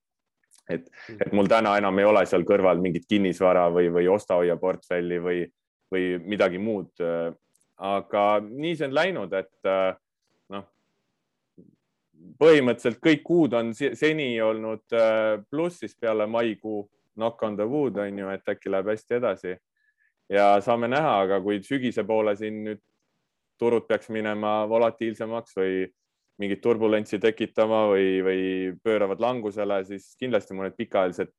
et, 0.68 0.86
mm. 0.90 1.18
et 1.26 1.32
mul 1.32 1.48
täna 1.48 1.76
enam 1.80 1.98
ei 1.98 2.08
ole 2.08 2.24
seal 2.26 2.44
kõrval 2.46 2.82
mingit 2.82 3.06
kinnisvara 3.08 3.68
või, 3.72 3.88
või 3.92 4.08
osta-hoia 4.12 4.58
portfelli 4.60 5.20
või, 5.22 5.42
või 5.92 6.16
midagi 6.24 6.58
muud. 6.58 6.92
aga 7.76 8.24
nii 8.40 8.76
see 8.76 8.88
on 8.88 8.94
läinud, 8.96 9.32
et 9.36 9.68
noh, 10.52 10.64
põhimõtteliselt 12.40 13.00
kõik 13.04 13.22
kuud 13.24 13.56
on 13.56 13.72
seni 13.76 14.34
olnud 14.40 14.96
plussis 15.50 15.96
peale 15.96 16.26
maikuu, 16.26 16.86
knock 17.16 17.42
on 17.42 17.56
the 17.56 17.66
wood 17.68 17.98
on 17.98 18.18
ju, 18.18 18.28
et 18.30 18.48
äkki 18.48 18.70
läheb 18.70 18.92
hästi 18.92 19.18
edasi. 19.20 19.56
ja 20.28 20.60
saame 20.60 20.88
näha, 20.88 21.20
aga 21.22 21.40
kui 21.40 21.60
sügise 21.62 22.02
poole 22.04 22.36
siin 22.36 22.64
nüüd 22.64 22.80
turud 23.58 23.86
peaks 23.88 24.08
minema 24.10 24.66
volatiilsemaks 24.68 25.54
või 25.56 25.86
mingit 26.38 26.60
turbulentsi 26.60 27.18
tekitama 27.18 27.86
või, 27.92 28.08
või 28.26 28.40
pööravad 28.84 29.20
langusele, 29.22 29.78
siis 29.88 30.10
kindlasti 30.20 30.56
mõned 30.58 30.74
pikaajalised 30.76 31.32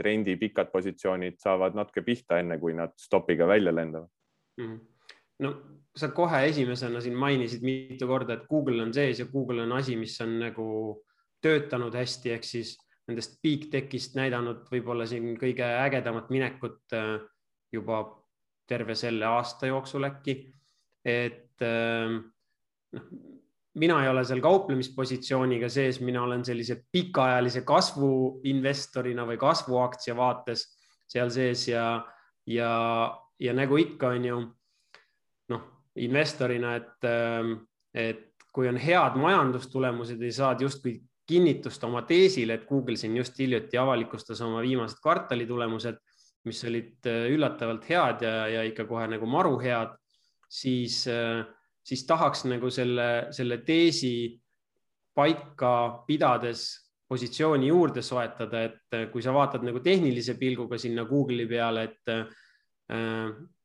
trendi 0.00 0.36
pikad 0.40 0.70
positsioonid 0.72 1.36
saavad 1.42 1.76
natuke 1.76 2.04
pihta, 2.06 2.38
enne 2.40 2.56
kui 2.58 2.72
nad 2.76 2.94
stopiga 2.96 3.48
välja 3.50 3.74
lendavad 3.74 4.08
mm. 4.56 4.64
-hmm. 4.64 4.80
no 5.44 5.54
sa 5.96 6.08
kohe 6.14 6.44
esimesena 6.46 7.00
siin 7.00 7.16
mainisid 7.18 7.62
mitu 7.66 8.06
korda, 8.06 8.34
et 8.38 8.46
Google 8.48 8.82
on 8.82 8.94
sees 8.94 9.18
ja 9.18 9.26
Google 9.26 9.62
on 9.62 9.72
asi, 9.72 9.96
mis 9.96 10.20
on 10.20 10.38
nagu 10.38 10.66
töötanud 11.42 11.94
hästi, 11.94 12.32
ehk 12.36 12.44
siis 12.44 12.76
nendest 13.08 13.40
big 13.42 13.68
tech'ist 13.72 14.16
näidanud 14.18 14.66
võib-olla 14.70 15.06
siin 15.08 15.32
kõige 15.40 15.66
ägedamat 15.66 16.30
minekut 16.30 16.94
äh, 16.96 17.16
juba 17.72 18.02
terve 18.70 18.94
selle 18.94 19.26
aasta 19.26 19.70
jooksul 19.70 20.06
äkki. 20.06 20.36
et 21.04 21.62
äh, 21.62 22.18
noh, 22.92 23.10
mina 23.80 24.02
ei 24.02 24.10
ole 24.10 24.24
seal 24.26 24.42
kauplemispositsiooniga 24.42 25.68
sees, 25.70 26.00
mina 26.00 26.22
olen 26.22 26.44
sellise 26.44 26.80
pikaajalise 26.92 27.62
kasvu 27.66 28.40
investorina 28.50 29.26
või 29.26 29.38
kasvuaktsia 29.40 30.16
vaates 30.16 30.66
seal 31.10 31.30
sees 31.30 31.66
ja, 31.68 31.84
ja, 32.46 32.72
ja 33.38 33.54
nagu 33.54 33.78
ikka 33.80 34.14
on 34.16 34.26
ju 34.26 34.40
noh, 35.54 35.62
investorina, 36.02 36.74
et, 36.80 37.06
ähm, 37.06 37.54
et 37.94 38.26
kui 38.50 38.68
on 38.68 38.78
head 38.80 39.18
majandustulemused 39.18 40.22
ja 40.22 40.32
saad 40.34 40.62
justkui 40.66 40.98
kinnitust 41.30 41.84
oma 41.86 42.02
teesile, 42.08 42.58
et 42.58 42.66
Google 42.68 42.98
siin 42.98 43.14
just 43.18 43.38
hiljuti 43.38 43.78
avalikustas 43.78 44.40
oma 44.46 44.62
viimased 44.64 44.98
kvartali 45.02 45.46
tulemused, 45.46 46.00
mis 46.48 46.60
olid 46.66 47.08
äh, 47.08 47.28
üllatavalt 47.34 47.86
head 47.90 48.26
ja, 48.26 48.34
ja 48.50 48.66
ikka 48.66 48.86
kohe 48.90 49.06
nagu 49.12 49.28
maru 49.30 49.56
head, 49.62 49.96
siis 50.50 51.02
äh, 51.10 51.44
siis 51.86 52.04
tahaks 52.08 52.44
nagu 52.48 52.70
selle, 52.72 53.28
selle 53.34 53.60
teesi 53.66 54.14
paika 55.16 55.72
pidades 56.06 56.66
positsiooni 57.10 57.70
juurde 57.70 58.02
soetada, 58.06 58.64
et 58.68 58.96
äh, 58.96 59.08
kui 59.12 59.22
sa 59.22 59.34
vaatad 59.34 59.64
nagu 59.66 59.82
tehnilise 59.84 60.36
pilguga 60.40 60.78
sinna 60.78 61.04
Google'i 61.08 61.48
peale, 61.50 61.88
et 61.90 62.14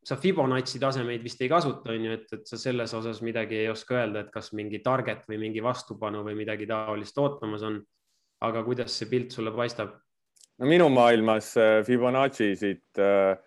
sa 0.06 0.18
Fibonacci 0.22 0.80
tasemeid 0.82 1.24
vist 1.26 1.42
ei 1.42 1.50
kasuta, 1.50 1.94
on 1.94 2.08
ju, 2.08 2.16
et, 2.20 2.28
et 2.38 2.46
sa 2.48 2.60
selles 2.62 2.94
osas 2.94 3.22
midagi 3.26 3.58
ei 3.64 3.70
oska 3.72 3.98
öelda, 3.98 4.26
et 4.26 4.32
kas 4.34 4.52
mingi 4.54 4.80
target 4.86 5.26
või 5.30 5.40
mingi 5.48 5.64
vastupanu 5.66 6.22
või 6.28 6.38
midagi 6.38 6.68
taolist 6.70 7.18
ootamas 7.18 7.66
on. 7.66 7.82
aga 8.46 8.62
kuidas 8.64 8.92
see 9.00 9.08
pilt 9.10 9.32
sulle 9.32 9.52
paistab? 9.56 9.96
no 10.60 10.68
minu 10.70 10.90
maailmas 10.90 11.56
äh, 11.58 11.80
Fibonacci'sid 11.88 13.00
äh, 13.02 13.38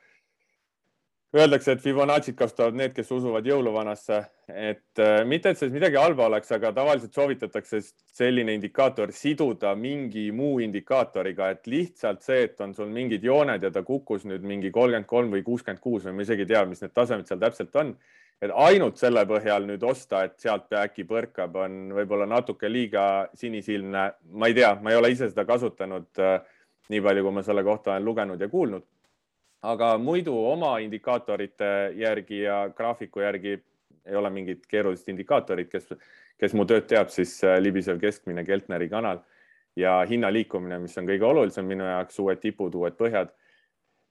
Öeldakse, 1.37 1.75
et 1.75 1.83
Fibonacci't 1.85 2.39
kasutavad 2.39 2.77
need, 2.81 2.95
kes 2.97 3.11
usuvad 3.13 3.45
jõuluvanasse, 3.45 4.23
et 4.49 5.01
äh, 5.05 5.19
mitte, 5.29 5.51
et 5.53 5.59
selles 5.61 5.75
midagi 5.75 5.99
halba 6.01 6.25
oleks, 6.25 6.49
aga 6.57 6.71
tavaliselt 6.73 7.13
soovitatakse 7.13 7.83
selline 8.17 8.55
indikaator 8.57 9.13
siduda 9.13 9.75
mingi 9.77 10.31
muu 10.33 10.55
indikaatoriga, 10.65 11.51
et 11.53 11.69
lihtsalt 11.69 12.25
see, 12.25 12.47
et 12.47 12.65
on 12.65 12.73
sul 12.73 12.89
mingid 12.95 13.29
jooned 13.29 13.69
ja 13.69 13.73
ta 13.75 13.85
kukkus 13.85 14.25
nüüd 14.25 14.49
mingi 14.49 14.73
kolmkümmend 14.73 15.11
kolm 15.13 15.37
või 15.37 15.45
kuuskümmend 15.45 15.85
kuus 15.85 16.09
või 16.09 16.17
ma 16.17 16.25
isegi 16.25 16.47
ei 16.49 16.53
tea, 16.55 16.65
mis 16.71 16.81
need 16.81 16.97
tasemed 16.97 17.29
seal 17.29 17.45
täpselt 17.45 17.77
on. 17.77 17.93
et 18.41 18.53
ainult 18.55 18.97
selle 18.97 19.27
põhjal 19.29 19.69
nüüd 19.69 19.85
osta, 19.85 20.25
et 20.25 20.39
sealt 20.41 20.73
äkki 20.73 21.05
põrkab, 21.05 21.57
on 21.61 21.91
võib-olla 21.93 22.25
natuke 22.25 22.73
liiga 22.73 23.29
sinisilmne. 23.37 24.13
ma 24.33 24.49
ei 24.49 24.57
tea, 24.57 24.79
ma 24.81 24.97
ei 24.97 24.97
ole 24.97 25.13
ise 25.13 25.29
seda 25.29 25.45
kasutanud 25.45 26.25
äh, 26.25 26.39
nii 26.89 27.05
palju, 27.05 27.27
kui 27.27 27.37
ma 27.37 27.45
selle 27.45 27.67
kohta 27.69 27.93
olen 27.93 28.09
lugenud 28.09 28.41
ja 28.41 28.49
kuulnud 28.49 28.89
aga 29.63 29.97
muidu 29.99 30.35
oma 30.51 30.77
indikaatorite 30.83 31.71
järgi 31.99 32.43
ja 32.45 32.69
graafiku 32.77 33.21
järgi 33.21 33.59
ei 34.09 34.17
ole 34.17 34.31
mingit 34.31 34.67
keerulist 34.69 35.09
indikaatorit, 35.09 35.69
kes, 35.73 35.91
kes 36.39 36.55
mu 36.55 36.65
tööd 36.69 36.87
teab, 36.89 37.11
siis 37.13 37.35
äh, 37.45 37.59
libisev 37.61 37.99
keskmine 38.01 38.45
Keltneri 38.47 38.89
kanal 38.89 39.21
ja 39.77 39.99
hinna 40.09 40.31
liikumine, 40.33 40.79
mis 40.83 40.97
on 40.99 41.07
kõige 41.09 41.27
olulisem 41.29 41.67
minu 41.69 41.87
jaoks, 41.87 42.19
uued 42.23 42.41
tipud, 42.43 42.75
uued 42.79 42.97
põhjad. 42.99 43.35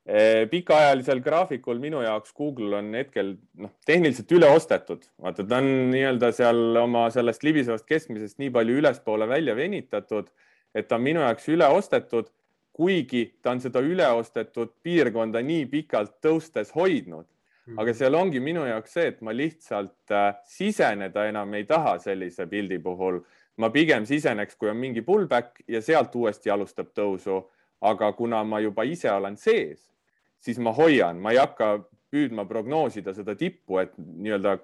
Äh, 0.08 0.46
pikaajalisel 0.52 1.24
graafikul 1.24 1.82
minu 1.84 2.04
jaoks 2.04 2.36
Google 2.38 2.78
on 2.78 2.94
hetkel 2.96 3.34
noh, 3.60 3.74
tehniliselt 3.88 4.32
üle 4.38 4.52
ostetud, 4.54 5.08
vaata, 5.24 5.44
ta 5.48 5.62
on 5.64 5.72
nii-öelda 5.96 6.32
seal 6.36 6.84
oma 6.84 7.08
sellest 7.14 7.44
libisevast 7.48 7.88
keskmisest 7.88 8.38
nii 8.44 8.54
palju 8.56 8.78
ülespoole 8.84 9.28
välja 9.28 9.56
venitatud, 9.58 10.30
et 10.76 10.88
ta 10.88 11.00
on 11.00 11.08
minu 11.08 11.26
jaoks 11.26 11.50
üle 11.56 11.68
ostetud 11.74 12.30
kuigi 12.78 13.24
ta 13.42 13.56
on 13.56 13.62
seda 13.64 13.82
üleostetud 13.82 14.76
piirkonda 14.86 15.42
nii 15.42 15.66
pikalt 15.72 16.20
tõustes 16.24 16.74
hoidnud. 16.76 17.26
Mhm. 17.68 17.80
aga 17.82 17.94
seal 17.94 18.16
ongi 18.16 18.40
minu 18.40 18.62
jaoks 18.64 18.94
see, 18.96 19.10
et 19.12 19.18
ma 19.22 19.34
lihtsalt 19.36 20.14
äh, 20.16 20.30
siseneda 20.48 21.26
enam 21.28 21.52
ei 21.58 21.66
taha 21.68 21.98
sellise 22.00 22.48
pildi 22.48 22.80
puhul. 22.80 23.20
ma 23.58 23.72
pigem 23.74 24.06
siseneks, 24.06 24.56
kui 24.56 24.70
on 24.70 24.78
mingi 24.78 25.02
pullback 25.02 25.64
ja 25.68 25.82
sealt 25.82 26.16
uuesti 26.16 26.50
alustab 26.50 26.94
tõusu. 26.96 27.44
aga 27.82 28.12
kuna 28.14 28.44
ma 28.44 28.60
juba 28.60 28.84
ise 28.84 29.12
olen 29.12 29.36
sees, 29.38 29.92
siis 30.40 30.58
ma 30.58 30.72
hoian, 30.74 31.20
ma 31.20 31.32
ei 31.32 31.38
hakka 31.38 31.84
püüdma 32.12 32.46
prognoosida 32.48 33.14
seda 33.14 33.36
tippu, 33.36 33.78
et 33.78 33.92
nii-öelda 33.98 34.58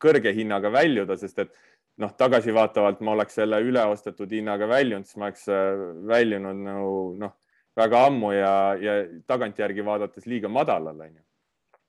kõrge 0.00 0.32
hinnaga 0.34 0.72
väljuda, 0.72 1.16
sest 1.16 1.38
et 1.38 1.54
noh, 1.96 2.10
tagasivaatavalt 2.16 3.00
ma 3.00 3.12
oleks 3.12 3.38
selle 3.38 3.60
üleostetud 3.62 4.32
hinnaga 4.34 4.68
väljunud, 4.68 5.06
siis 5.06 5.16
ma 5.16 5.30
oleks 5.30 5.46
äh, 5.52 5.84
väljunud 6.10 6.64
nagu 6.64 6.96
noh 7.20 7.36
väga 7.78 8.04
ammu 8.08 8.32
ja, 8.34 8.52
ja 8.80 8.98
tagantjärgi 9.26 9.84
vaadates 9.84 10.26
liiga 10.26 10.50
madalal, 10.50 11.00
onju. 11.00 11.22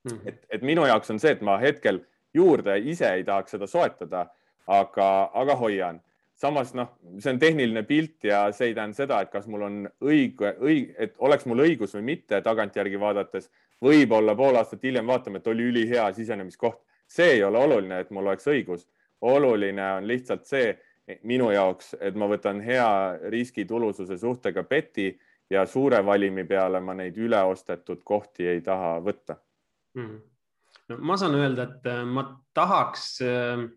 Mhm. 0.07 0.27
et, 0.27 0.45
et 0.49 0.61
minu 0.63 0.85
jaoks 0.87 1.11
on 1.11 1.19
see, 1.19 1.33
et 1.35 1.41
ma 1.43 1.57
hetkel 1.59 1.99
juurde 2.33 2.77
ise 2.87 3.09
ei 3.17 3.23
tahaks 3.27 3.57
seda 3.57 3.67
soetada, 3.67 4.27
aga, 4.67 5.09
aga 5.33 5.55
hoian. 5.59 5.99
samas 6.39 6.69
noh, 6.71 6.93
see 7.19 7.33
on 7.33 7.39
tehniline 7.39 7.81
pilt 7.83 8.23
ja 8.23 8.45
see 8.55 8.69
ei 8.69 8.75
tähenda 8.75 8.95
seda, 8.95 9.17
et 9.19 9.31
kas 9.31 9.47
mul 9.51 9.65
on 9.67 9.79
õige, 9.99 10.53
õige, 10.63 10.93
et 10.95 11.17
oleks 11.19 11.43
mul 11.49 11.65
õigus 11.65 11.97
või 11.97 12.05
mitte 12.13 12.39
tagantjärgi 12.41 12.99
vaadates. 12.99 13.49
võib-olla 13.83 14.35
pool 14.35 14.55
aastat 14.55 14.83
hiljem 14.83 15.07
vaatame, 15.07 15.39
et 15.39 15.47
oli 15.47 15.63
ülihea 15.63 16.13
sisenemiskoht. 16.13 16.79
see 17.07 17.31
ei 17.33 17.43
ole 17.43 17.57
oluline, 17.57 17.99
et 17.99 18.11
mul 18.11 18.27
oleks 18.27 18.47
õigus. 18.47 18.87
oluline 19.21 19.91
on 19.97 20.07
lihtsalt 20.07 20.45
see 20.45 20.77
minu 21.23 21.51
jaoks, 21.51 21.95
et 21.99 22.15
ma 22.15 22.27
võtan 22.27 22.61
hea 22.61 23.17
riskitulususe 23.29 24.17
suhtega 24.17 24.63
beti 24.63 25.19
ja 25.49 25.65
suure 25.65 26.01
valimi 26.05 26.45
peale 26.47 26.79
ma 26.79 26.93
neid 26.93 27.17
üleostetud 27.17 28.03
kohti 28.05 28.47
ei 28.47 28.61
taha 28.61 28.97
võtta 29.05 29.39
mm.. 29.97 30.17
no 30.89 30.97
ma 31.11 31.17
saan 31.17 31.37
öelda, 31.39 31.69
et 31.69 31.89
äh, 31.89 32.03
ma 32.05 32.25
tahaks 32.53 33.05
äh, 33.25 33.67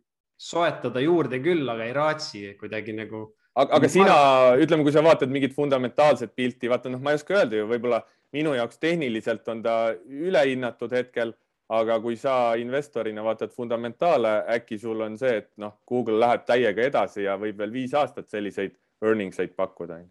soetada 0.42 1.02
juurde 1.02 1.38
küll, 1.42 1.62
aga 1.68 1.86
ei 1.86 1.94
raatsi 1.96 2.42
kuidagi 2.60 2.96
nagu. 2.96 3.26
aga, 3.54 3.78
aga 3.78 3.90
sina, 3.90 4.16
ütleme, 4.58 4.84
kui 4.86 4.94
sa 4.94 5.04
vaatad 5.04 5.30
mingit 5.30 5.54
fundamentaalset 5.54 6.34
pilti, 6.34 6.70
vaata 6.72 6.90
noh, 6.90 7.02
ma 7.02 7.12
ei 7.12 7.20
oska 7.20 7.38
öelda 7.38 7.60
ju, 7.60 7.68
võib-olla 7.70 8.02
minu 8.34 8.56
jaoks 8.56 8.80
tehniliselt 8.82 9.48
on 9.52 9.62
ta 9.62 9.76
ülehinnatud 10.02 10.92
hetkel, 10.96 11.34
aga 11.72 11.98
kui 12.04 12.16
sa 12.20 12.54
investorina 12.60 13.24
vaatad 13.24 13.52
fundamentaale, 13.54 14.32
äkki 14.56 14.80
sul 14.80 15.04
on 15.04 15.14
see, 15.20 15.38
et 15.44 15.52
noh, 15.62 15.78
Google 15.88 16.18
läheb 16.20 16.48
täiega 16.48 16.88
edasi 16.88 17.26
ja 17.28 17.38
võib 17.40 17.60
veel 17.62 17.72
viis 17.72 17.94
aastat 17.96 18.28
selliseid 18.32 18.74
earnings 19.04 19.40
eid 19.40 19.54
pakkuda 19.56 20.02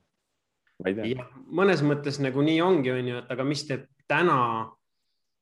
mõnes 1.57 1.81
mõttes 1.85 2.19
nagu 2.23 2.43
nii 2.45 2.61
ongi, 2.61 2.91
on 2.93 3.09
ju, 3.11 3.23
et 3.23 3.33
aga 3.33 3.45
mis 3.47 3.65
teeb 3.67 3.87
täna 4.09 4.37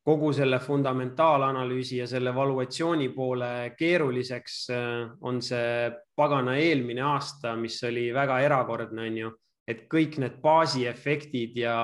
kogu 0.10 0.32
selle 0.34 0.60
fundamentaalanalüüsi 0.64 2.00
ja 2.00 2.08
selle 2.10 2.32
valuatsiooni 2.36 3.10
poole 3.14 3.52
keeruliseks, 3.78 4.56
äh, 4.74 5.10
on 5.22 5.42
see 5.46 5.90
pagana 6.16 6.56
eelmine 6.58 7.04
aasta, 7.06 7.56
mis 7.60 7.78
oli 7.88 8.10
väga 8.16 8.40
erakordne, 8.46 9.06
on 9.10 9.20
ju, 9.24 9.34
et 9.70 9.86
kõik 9.92 10.18
need 10.24 10.40
baasiefektid 10.42 11.60
ja 11.62 11.76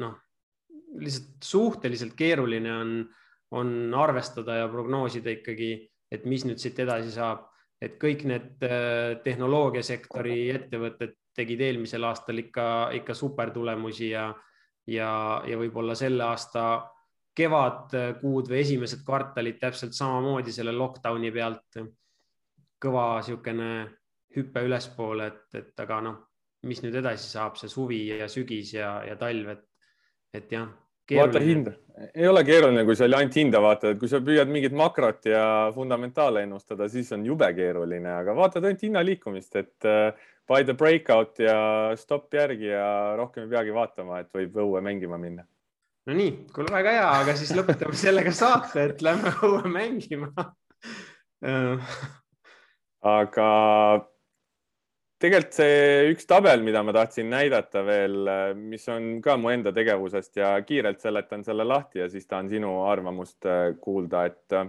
noh, 0.00 0.14
lihtsalt 0.96 1.44
suhteliselt 1.44 2.14
keeruline 2.16 2.72
on, 2.72 2.94
on 3.56 3.74
arvestada 3.94 4.62
ja 4.62 4.70
prognoosida 4.72 5.34
ikkagi, 5.34 5.74
et 6.12 6.24
mis 6.24 6.46
nüüd 6.46 6.62
siit 6.62 6.78
edasi 6.80 7.12
saab, 7.12 7.44
et 7.82 7.98
kõik 8.00 8.24
need 8.30 8.64
äh, 8.64 9.18
tehnoloogiasektori 9.26 10.46
ettevõtted 10.54 11.18
tegid 11.36 11.60
eelmisel 11.60 12.04
aastal 12.08 12.40
ikka, 12.40 12.66
ikka 12.98 13.14
supertulemusi 13.14 14.10
ja, 14.10 14.28
ja, 14.88 15.10
ja 15.46 15.58
võib-olla 15.60 15.94
selle 15.98 16.24
aasta 16.24 16.66
kevadkuud 17.36 18.48
või 18.48 18.62
esimesed 18.62 19.04
kvartalid 19.04 19.58
täpselt 19.60 19.96
samamoodi 19.96 20.54
selle 20.54 20.72
lockdown'i 20.72 21.32
pealt. 21.32 21.82
kõva 22.80 23.04
niisugune 23.16 23.68
hüpe 24.36 24.62
ülespoole, 24.66 25.26
et, 25.26 25.54
et 25.56 25.80
aga 25.80 26.00
noh, 26.04 26.16
mis 26.68 26.82
nüüd 26.84 26.98
edasi 27.00 27.30
saab, 27.30 27.56
see 27.56 27.70
suvi 27.72 28.00
ja 28.08 28.28
sügis 28.28 28.74
ja, 28.74 28.98
ja 29.06 29.16
talv, 29.16 29.48
et, 29.54 29.64
et 30.36 30.52
jah, 30.52 30.68
vaata 31.14 31.42
hinda, 31.42 31.72
ei 32.14 32.28
ole 32.28 32.42
keeruline, 32.44 32.84
kui 32.84 32.96
sa 32.98 33.06
ainult 33.06 33.36
hinda 33.38 33.60
vaatad, 33.62 33.94
et 33.94 34.00
kui 34.00 34.10
sa 34.10 34.20
püüad 34.24 34.50
mingit 34.52 34.74
makrot 34.76 35.28
ja 35.30 35.44
fundamentaale 35.74 36.42
ennustada, 36.46 36.88
siis 36.92 37.12
on 37.16 37.24
jube 37.26 37.48
keeruline, 37.56 38.10
aga 38.20 38.34
vaatad 38.36 38.66
ainult 38.66 38.82
hinna 38.84 39.04
liikumist, 39.06 39.56
et 39.60 39.88
uh, 39.88 40.10
buy 40.48 40.66
the 40.66 40.74
breakout 40.74 41.38
ja 41.42 41.58
stopp 41.98 42.34
järgi 42.34 42.72
ja 42.72 42.88
rohkem 43.18 43.46
ei 43.46 43.54
peagi 43.54 43.76
vaatama, 43.76 44.20
et 44.22 44.32
võib 44.34 44.58
õue 44.66 44.82
mängima 44.84 45.18
minna. 45.20 45.46
no 46.06 46.18
nii, 46.18 46.34
kuule 46.54 46.74
väga 46.74 46.98
hea, 46.98 47.08
aga 47.22 47.36
siis 47.38 47.54
lõpetame 47.56 47.96
sellega 48.06 48.34
saate, 48.34 48.90
et 48.90 49.06
lähme 49.06 49.32
õue 49.46 49.70
mängima. 49.70 50.32
Aga 53.06 53.48
tegelikult 55.22 55.56
see 55.56 56.08
üks 56.12 56.26
tabel, 56.28 56.62
mida 56.64 56.82
ma 56.84 56.92
tahtsin 56.96 57.30
näidata 57.32 57.82
veel, 57.86 58.16
mis 58.56 58.84
on 58.92 59.16
ka 59.24 59.36
mu 59.40 59.52
enda 59.52 59.72
tegevusest 59.76 60.42
ja 60.42 60.54
kiirelt 60.66 61.00
seletan 61.00 61.44
selle 61.44 61.64
lahti 61.64 62.02
ja 62.02 62.08
siis 62.12 62.28
tahan 62.28 62.50
sinu 62.52 62.82
arvamust 62.84 63.48
äh, 63.48 63.70
kuulda, 63.80 64.26
et 64.28 64.56
äh, 64.56 64.68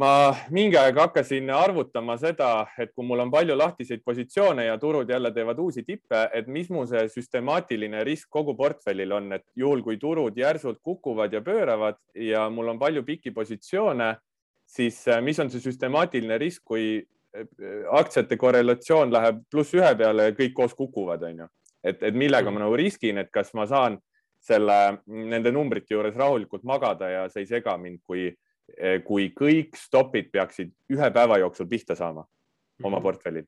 ma 0.00 0.10
mingi 0.50 0.78
aeg 0.80 0.98
hakkasin 0.98 1.52
arvutama 1.54 2.16
seda, 2.18 2.50
et 2.80 2.90
kui 2.96 3.06
mul 3.06 3.22
on 3.22 3.30
palju 3.30 3.54
lahtiseid 3.58 4.02
positsioone 4.02 4.66
ja 4.66 4.78
turud 4.82 5.10
jälle 5.10 5.30
teevad 5.36 5.62
uusi 5.62 5.84
tippe, 5.86 6.24
et 6.34 6.50
mis 6.50 6.72
mu 6.74 6.82
see 6.90 7.04
süstemaatiline 7.12 8.02
risk 8.08 8.32
kogu 8.34 8.56
portfellil 8.58 9.14
on, 9.14 9.30
et 9.38 9.46
juhul 9.54 9.84
kui 9.86 10.00
turud 10.02 10.36
järsult 10.36 10.82
kukuvad 10.82 11.38
ja 11.38 11.44
pööravad 11.44 12.02
ja 12.18 12.48
mul 12.50 12.74
on 12.74 12.82
palju 12.82 13.06
pikki 13.06 13.30
positsioone, 13.36 14.16
siis 14.66 15.04
äh, 15.06 15.22
mis 15.22 15.38
on 15.38 15.54
see 15.54 15.62
süstemaatiline 15.62 16.42
risk, 16.42 16.64
kui 16.66 17.06
aktsiate 17.90 18.36
korrelatsioon 18.36 19.12
läheb 19.12 19.42
pluss 19.50 19.74
ühe 19.74 19.90
peale 19.98 20.30
ja 20.30 20.36
kõik 20.36 20.54
koos 20.54 20.74
kukuvad, 20.74 21.22
onju. 21.28 21.46
et, 21.84 22.02
et 22.02 22.14
millega 22.14 22.50
ma 22.50 22.64
nagu 22.64 22.76
riskin, 22.76 23.18
et 23.22 23.30
kas 23.32 23.52
ma 23.54 23.66
saan 23.70 23.98
selle, 24.42 24.76
nende 25.06 25.52
numbrite 25.52 25.94
juures 25.94 26.16
rahulikult 26.16 26.64
magada 26.64 27.10
ja 27.10 27.28
see 27.28 27.44
ei 27.44 27.50
sega 27.50 27.76
mind, 27.78 28.00
kui, 28.06 28.30
kui 29.04 29.30
kõik 29.36 29.76
stopid 29.78 30.30
peaksid 30.32 30.72
ühe 30.92 31.10
päeva 31.14 31.38
jooksul 31.42 31.68
pihta 31.68 31.96
saama 31.96 32.24
oma 32.82 32.96
mhm. 32.96 33.04
portfellil. 33.04 33.46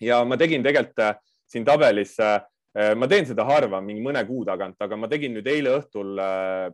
ja 0.00 0.22
ma 0.24 0.36
tegin 0.36 0.62
tegelikult 0.62 1.02
äh, 1.04 1.16
siin 1.50 1.64
tabelis, 1.64 2.14
äh, 2.20 2.94
ma 2.96 3.08
teen 3.08 3.26
seda 3.26 3.44
harva, 3.44 3.80
mingi 3.80 4.04
mõne 4.04 4.22
kuu 4.28 4.44
tagant, 4.44 4.78
aga 4.80 4.96
ma 4.96 5.08
tegin 5.08 5.34
nüüd 5.34 5.48
eile 5.50 5.74
õhtul 5.80 6.20
äh, 6.20 6.70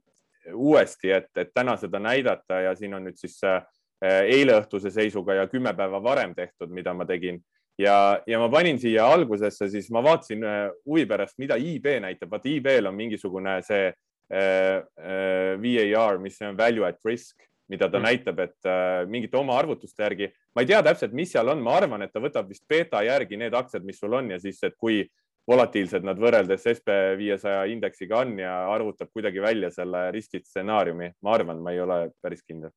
uuesti, 0.52 1.10
et, 1.10 1.30
et 1.38 1.54
täna 1.54 1.74
seda 1.80 1.98
näidata 1.98 2.60
ja 2.68 2.74
siin 2.76 2.94
on 2.94 3.08
nüüd 3.08 3.16
siis 3.18 3.40
Äh, 3.46 3.62
eileõhtuse 4.02 4.90
seisuga 4.92 5.38
ja 5.38 5.46
kümme 5.48 5.72
päeva 5.76 6.02
varem 6.02 6.34
tehtud, 6.36 6.72
mida 6.74 6.92
ma 6.94 7.06
tegin. 7.08 7.40
Ja, 7.78 8.22
ja 8.26 8.38
ma 8.40 8.48
panin 8.48 8.78
siia 8.80 9.04
algusesse, 9.12 9.68
siis 9.68 9.90
ma 9.92 10.00
vaatasin 10.04 10.44
äh, 10.48 10.62
huvi 10.88 11.04
pärast, 11.08 11.36
mida 11.40 11.58
IB 11.60 11.90
näitab, 12.00 12.30
vaata 12.32 12.48
IB-l 12.48 12.88
on 12.88 12.96
mingisugune 12.96 13.58
see 13.66 13.90
äh, 13.90 14.78
äh, 14.80 15.58
VAR, 15.60 16.16
mis 16.22 16.40
on 16.40 16.56
value 16.56 16.86
at 16.88 17.04
risk, 17.04 17.44
mida 17.68 17.90
ta 17.90 17.98
mm. 17.98 18.06
näitab, 18.08 18.40
et 18.46 18.70
äh, 18.70 19.02
mingite 19.12 19.36
oma 19.36 19.58
arvutuste 19.60 20.06
järgi, 20.06 20.30
ma 20.56 20.64
ei 20.64 20.70
tea 20.70 20.80
täpselt, 20.86 21.12
mis 21.12 21.34
seal 21.34 21.52
on, 21.52 21.60
ma 21.60 21.76
arvan, 21.76 22.06
et 22.06 22.14
ta 22.14 22.22
võtab 22.22 22.48
vist 22.48 22.64
beeta 22.68 23.04
järgi 23.04 23.36
need 23.36 23.54
aktsiad, 23.58 23.84
mis 23.84 24.00
sul 24.00 24.16
on 24.16 24.32
ja 24.32 24.40
siis, 24.40 24.62
et 24.64 24.78
kui 24.80 25.02
volatiilsed 25.46 26.06
nad 26.06 26.18
võrreldes 26.18 26.64
SB 26.72 26.96
viiesaja 27.20 27.68
indeksiga 27.70 28.24
on 28.24 28.38
ja 28.40 28.54
arvutab 28.72 29.12
kuidagi 29.12 29.44
välja 29.44 29.70
selle 29.70 30.08
riskistsenaariumi. 30.16 31.12
ma 31.22 31.36
arvan, 31.36 31.60
ma 31.62 31.76
ei 31.76 31.84
ole 31.84 32.00
päris 32.24 32.42
kindel 32.42 32.72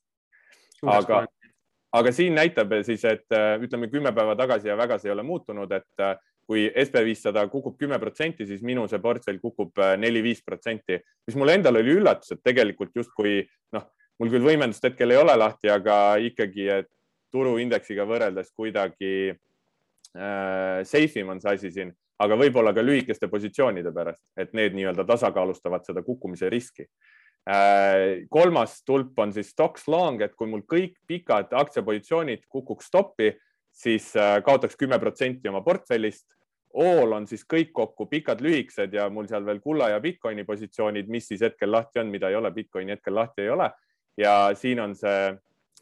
aga, 0.87 1.25
aga 1.99 2.11
siin 2.15 2.35
näitab 2.37 2.73
siis, 2.87 3.03
et 3.05 3.35
äh, 3.35 3.55
ütleme 3.63 3.89
kümme 3.91 4.13
päeva 4.15 4.35
tagasi 4.39 4.71
ja 4.71 4.77
väga 4.77 4.99
see 4.99 5.09
ei 5.09 5.15
ole 5.15 5.25
muutunud, 5.27 5.71
et 5.75 6.03
äh, 6.05 6.15
kui 6.49 6.65
SB 6.73 7.03
viissada 7.05 7.43
kukub 7.49 7.77
kümme 7.77 7.99
protsenti, 8.01 8.47
siis 8.49 8.63
minu 8.65 8.87
see 8.89 9.01
portfell 9.01 9.41
kukub 9.41 9.77
äh, 9.77 9.95
neli-viis 10.01 10.41
protsenti, 10.45 10.97
mis 11.27 11.37
mul 11.37 11.53
endal 11.53 11.77
oli 11.81 11.97
üllatus, 11.99 12.33
et 12.33 12.43
tegelikult 12.45 12.95
justkui 12.97 13.43
noh, 13.75 13.85
mul 14.19 14.31
küll 14.33 14.47
võimendust 14.47 14.87
hetkel 14.87 15.13
ei 15.13 15.21
ole 15.21 15.35
lahti, 15.37 15.69
aga 15.71 16.17
ikkagi, 16.25 16.69
turuindeksiga 17.29 18.05
võrreldes 18.09 18.49
kuidagi 18.57 19.13
äh, 19.29 20.81
safe 20.81 21.21
im 21.21 21.35
on 21.35 21.41
see 21.43 21.53
asi 21.53 21.71
siin, 21.75 21.93
aga 22.19 22.37
võib-olla 22.39 22.73
ka 22.75 22.83
lühikeste 22.83 23.29
positsioonide 23.31 23.93
pärast, 23.95 24.23
et 24.37 24.55
need 24.57 24.73
nii-öelda 24.77 25.05
tasakaalustavad 25.07 25.85
seda 25.85 26.03
kukkumise 26.05 26.49
riski 26.49 26.87
kolmas 28.29 28.83
tulp 28.85 29.19
on 29.19 29.33
siis 29.33 29.49
stocks 29.49 29.87
long, 29.87 30.21
et 30.21 30.35
kui 30.37 30.49
mul 30.49 30.61
kõik 30.69 30.99
pikad 31.07 31.53
aktsiapositsioonid 31.55 32.43
kukuks 32.49 32.89
stoppi, 32.91 33.31
siis 33.73 34.11
äh, 34.17 34.39
kaotaks 34.45 34.77
kümme 34.77 34.99
protsenti 34.99 35.49
oma 35.49 35.61
portfellist. 35.65 36.35
All 36.77 37.15
on 37.15 37.25
siis 37.25 37.41
kõik 37.49 37.71
kokku 37.73 38.05
pikad, 38.05 38.43
lühikesed 38.45 38.93
ja 38.93 39.07
mul 39.09 39.25
seal 39.27 39.45
veel 39.45 39.61
kulla 39.63 39.87
ja 39.89 40.01
Bitcoini 40.03 40.43
positsioonid, 40.45 41.07
mis 41.09 41.25
siis 41.31 41.41
hetkel 41.41 41.71
lahti 41.71 41.99
on, 41.99 42.11
mida 42.13 42.29
ei 42.29 42.37
ole, 42.37 42.51
Bitcoini 42.53 42.93
hetkel 42.93 43.15
lahti 43.15 43.47
ei 43.47 43.49
ole. 43.49 43.71
ja 44.19 44.51
siin 44.53 44.79
on 44.83 44.93
see 44.99 45.31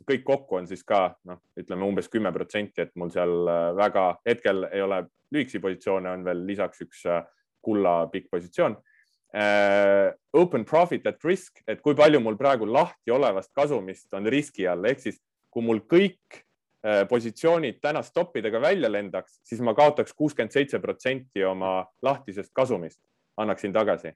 kõik 0.07 0.23
kokku 0.23 0.59
on 0.59 0.67
siis 0.69 0.83
ka 0.85 1.17
noh, 1.25 1.39
ütleme 1.57 1.83
umbes 1.83 2.07
kümme 2.07 2.31
protsenti, 2.31 2.83
et 2.85 2.91
mul 2.95 3.09
seal 3.11 3.49
äh, 3.49 3.71
väga 3.75 4.03
hetkel 4.29 4.67
ei 4.71 4.81
ole 4.81 5.01
lühikesi 5.33 5.59
positsioone, 5.59 6.11
on 6.11 6.23
veel 6.23 6.45
lisaks 6.47 6.85
üks 6.85 7.03
kulla 7.61 8.05
pikk 8.13 8.29
positsioon 8.31 8.77
open 10.33 10.65
profit 10.65 11.07
at 11.07 11.23
risk, 11.25 11.61
et 11.67 11.81
kui 11.81 11.95
palju 11.95 12.19
mul 12.23 12.37
praegu 12.39 12.67
lahti 12.69 13.11
olevast 13.11 13.51
kasumist 13.55 14.13
on 14.15 14.27
riski 14.31 14.67
all, 14.67 14.85
ehk 14.87 15.01
siis 15.03 15.19
kui 15.51 15.65
mul 15.65 15.81
kõik 15.89 16.39
uh, 16.39 17.03
positsioonid 17.09 17.81
täna 17.83 18.03
stoppidega 18.05 18.61
välja 18.63 18.91
lendaks, 18.91 19.39
siis 19.47 19.61
ma 19.65 19.75
kaotaks 19.77 20.15
kuuskümmend 20.15 20.55
seitse 20.55 20.79
protsenti 20.83 21.43
oma 21.45 21.81
lahtisest 22.05 22.53
kasumist, 22.53 23.01
annaksin 23.37 23.73
tagasi. 23.73 24.13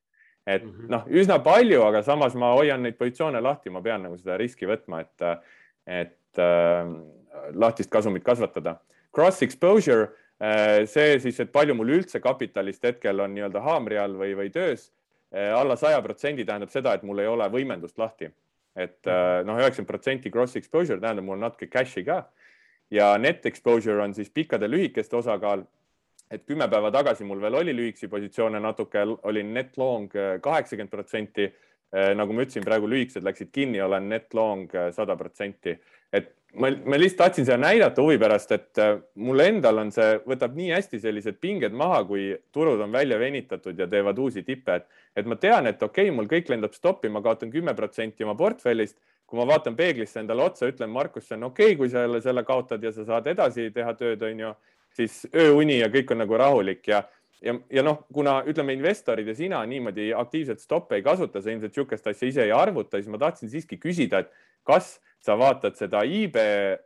et 0.48 0.64
mm 0.64 0.70
-hmm. 0.70 0.90
noh, 0.90 1.04
üsna 1.06 1.40
palju, 1.40 1.84
aga 1.84 2.04
samas 2.04 2.34
ma 2.36 2.54
hoian 2.54 2.82
neid 2.84 2.98
positsioone 2.98 3.42
lahti, 3.42 3.70
ma 3.70 3.82
pean 3.82 4.02
nagu 4.04 4.18
seda 4.18 4.38
riski 4.38 4.66
võtma, 4.66 5.02
et, 5.02 5.22
et 5.88 6.38
uh, 6.38 6.98
lahtist 7.54 7.90
kasumit 7.90 8.24
kasvatada. 8.24 8.80
Cross 9.14 9.42
exposure, 9.42 10.08
see 10.86 11.20
siis, 11.20 11.40
et 11.40 11.52
palju 11.52 11.76
mul 11.76 11.90
üldse 11.90 12.20
kapitalist 12.20 12.84
hetkel 12.84 13.20
on 13.20 13.34
nii-öelda 13.34 13.62
haamri 13.62 13.98
all 13.98 14.16
või, 14.18 14.34
või 14.36 14.50
töös 14.50 14.90
alla 15.32 15.76
saja 15.76 16.02
protsendi 16.02 16.46
tähendab 16.46 16.72
seda, 16.72 16.94
et 16.94 17.04
mul 17.08 17.20
ei 17.24 17.28
ole 17.28 17.48
võimendust 17.50 17.98
lahti. 17.98 18.32
et 18.76 19.08
eh, 19.08 19.42
noh, 19.44 19.58
üheksakümmend 19.60 19.88
protsenti 19.88 20.30
gross 20.32 20.56
exposure 20.56 21.00
tähendab 21.00 21.26
mul 21.28 21.40
natuke 21.40 21.68
cash'i 21.68 22.06
ka 22.08 22.22
ja 22.92 23.18
net 23.20 23.46
exposure 23.46 24.00
on 24.00 24.14
siis 24.16 24.30
pikkade 24.30 24.68
lühikeste 24.68 25.16
osakaal. 25.16 25.64
et 26.32 26.46
kümme 26.48 26.68
päeva 26.70 26.92
tagasi 26.92 27.24
mul 27.24 27.42
veel 27.42 27.56
oli 27.56 27.76
lühikesi 27.76 28.08
positsioone 28.08 28.60
natuke, 28.60 29.04
olin 29.24 29.54
net 29.54 29.78
long 29.78 30.16
eh, 30.16 30.40
kaheksakümmend 30.42 30.90
protsenti. 30.90 31.54
nagu 32.16 32.34
ma 32.34 32.46
ütlesin, 32.46 32.64
praegu 32.64 32.88
lühikesed 32.88 33.24
läksid 33.24 33.50
kinni, 33.52 33.82
olen 33.82 34.06
net 34.10 34.34
long 34.34 34.70
sada 34.96 35.16
protsenti, 35.20 35.74
et 36.14 36.30
ma, 36.54 36.70
ma 36.86 37.00
lihtsalt 37.00 37.18
tahtsin 37.18 37.46
seda 37.48 37.58
näidata 37.62 38.04
huvi 38.04 38.18
pärast, 38.22 38.52
et 38.56 38.80
äh, 38.82 38.98
mul 39.24 39.44
endal 39.44 39.82
on 39.84 39.92
see, 39.94 40.18
võtab 40.28 40.56
nii 40.58 40.72
hästi 40.76 41.00
sellised 41.04 41.40
pinged 41.44 41.76
maha, 41.78 42.02
kui 42.08 42.32
turud 42.54 42.82
on 42.84 42.92
välja 42.92 43.20
venitatud 43.20 43.80
ja 43.80 43.88
teevad 43.92 44.20
uusi 44.20 44.44
tippe, 44.48 44.82
et, 44.82 44.90
et 45.16 45.30
ma 45.30 45.38
tean, 45.40 45.70
et 45.72 45.82
okei 45.84 46.10
okay,, 46.10 46.16
mul 46.16 46.30
kõik 46.32 46.52
lendab 46.52 46.76
stoppi, 46.78 47.12
ma 47.12 47.24
kaotan 47.24 47.54
kümme 47.54 47.76
protsenti 47.78 48.28
oma 48.28 48.36
portfellist. 48.40 48.98
kui 49.32 49.40
ma 49.40 49.46
vaatan 49.48 49.78
peeglisse 49.80 50.20
endale 50.20 50.44
otsa, 50.44 50.68
ütlen, 50.68 50.90
Markus, 50.92 51.24
see 51.30 51.38
on 51.38 51.46
okei 51.48 51.70
okay,, 51.70 51.76
kui 51.80 51.90
sa 51.90 52.02
jälle 52.04 52.20
selle 52.22 52.44
kaotad 52.44 52.84
ja 52.84 52.92
sa 52.92 53.06
saad 53.08 53.28
edasi 53.32 53.70
teha 53.72 53.94
tööd, 53.96 54.24
on 54.28 54.40
ju, 54.40 54.50
siis 54.92 55.22
ööuni 55.32 55.78
ja 55.80 55.88
kõik 55.88 56.12
on 56.12 56.20
nagu 56.20 56.36
rahulik 56.38 56.88
ja 56.92 57.00
ja, 57.42 57.56
ja 57.74 57.84
noh, 57.86 58.04
kuna 58.14 58.42
ütleme, 58.48 58.76
investorid 58.78 59.28
ja 59.28 59.36
sina 59.38 59.62
niimoodi 59.68 60.12
aktiivselt 60.18 60.62
stoppe 60.62 61.00
ei 61.00 61.06
kasuta, 61.06 61.42
sa 61.42 61.52
ilmselt 61.52 61.74
niisugust 61.74 62.08
asja 62.12 62.30
ise 62.30 62.46
ei 62.46 62.54
arvuta, 62.56 63.00
siis 63.00 63.12
ma 63.12 63.20
tahtsin 63.22 63.52
siiski 63.52 63.80
küsida, 63.82 64.22
et 64.22 64.32
kas 64.68 65.00
sa 65.22 65.36
vaatad 65.38 65.78
seda 65.78 66.04
iibe 66.06 66.44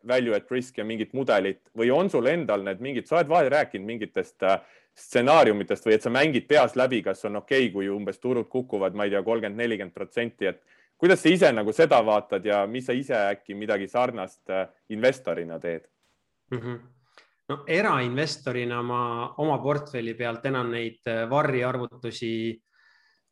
value 0.08 0.36
at 0.36 0.52
risk 0.52 0.80
ja 0.80 0.86
mingit 0.88 1.14
mudelit 1.16 1.62
või 1.78 1.92
on 1.96 2.10
sul 2.12 2.28
endal 2.32 2.64
need 2.68 2.84
mingid, 2.84 3.08
sa 3.08 3.20
oled 3.20 3.32
vahel 3.32 3.52
rääkinud 3.54 3.88
mingitest 3.88 4.48
äh, 4.48 4.60
stsenaariumitest 4.96 5.88
või 5.88 5.98
et 5.98 6.08
sa 6.08 6.12
mängid 6.12 6.48
peas 6.48 6.76
läbi, 6.80 7.02
kas 7.04 7.24
on 7.28 7.42
okei 7.42 7.68
okay,, 7.68 7.74
kui 7.74 7.92
umbes 7.92 8.20
turud 8.24 8.48
kukuvad, 8.52 8.96
ma 8.96 9.08
ei 9.08 9.16
tea, 9.16 9.24
kolmkümmend, 9.24 9.60
nelikümmend 9.60 9.96
protsenti, 9.96 10.52
et 10.52 10.64
kuidas 11.00 11.24
sa 11.24 11.32
ise 11.32 11.52
nagu 11.52 11.76
seda 11.76 12.00
vaatad 12.06 12.48
ja 12.48 12.64
mis 12.68 12.88
sa 12.88 12.96
ise 12.96 13.16
äkki 13.36 13.56
midagi 13.60 13.88
sarnast 13.92 14.44
äh, 14.52 14.68
investorina 14.96 15.60
teed 15.60 15.88
mm? 16.52 16.60
-hmm 16.60 16.95
no. 17.50 17.64
Erainvestorina 17.68 18.82
ma 18.82 19.02
oma 19.44 19.58
portfelli 19.64 20.16
pealt 20.16 20.46
enam 20.46 20.72
neid 20.74 21.02
äh, 21.12 21.26
varri 21.30 21.64
arvutusi 21.64 22.32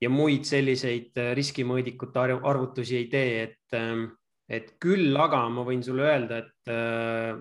ja 0.02 0.10
muid 0.10 0.44
selliseid 0.46 1.16
riskimõõdikute 1.38 2.28
arvutusi 2.36 2.98
ei 3.00 3.08
tee, 3.12 3.44
et 3.44 3.78
ähm, 3.78 4.10
et 4.50 4.76
küll 4.82 5.16
aga 5.18 5.46
ma 5.50 5.64
võin 5.66 5.84
sulle 5.84 6.06
öelda, 6.08 6.44
et 6.44 6.72
äh, 6.72 7.34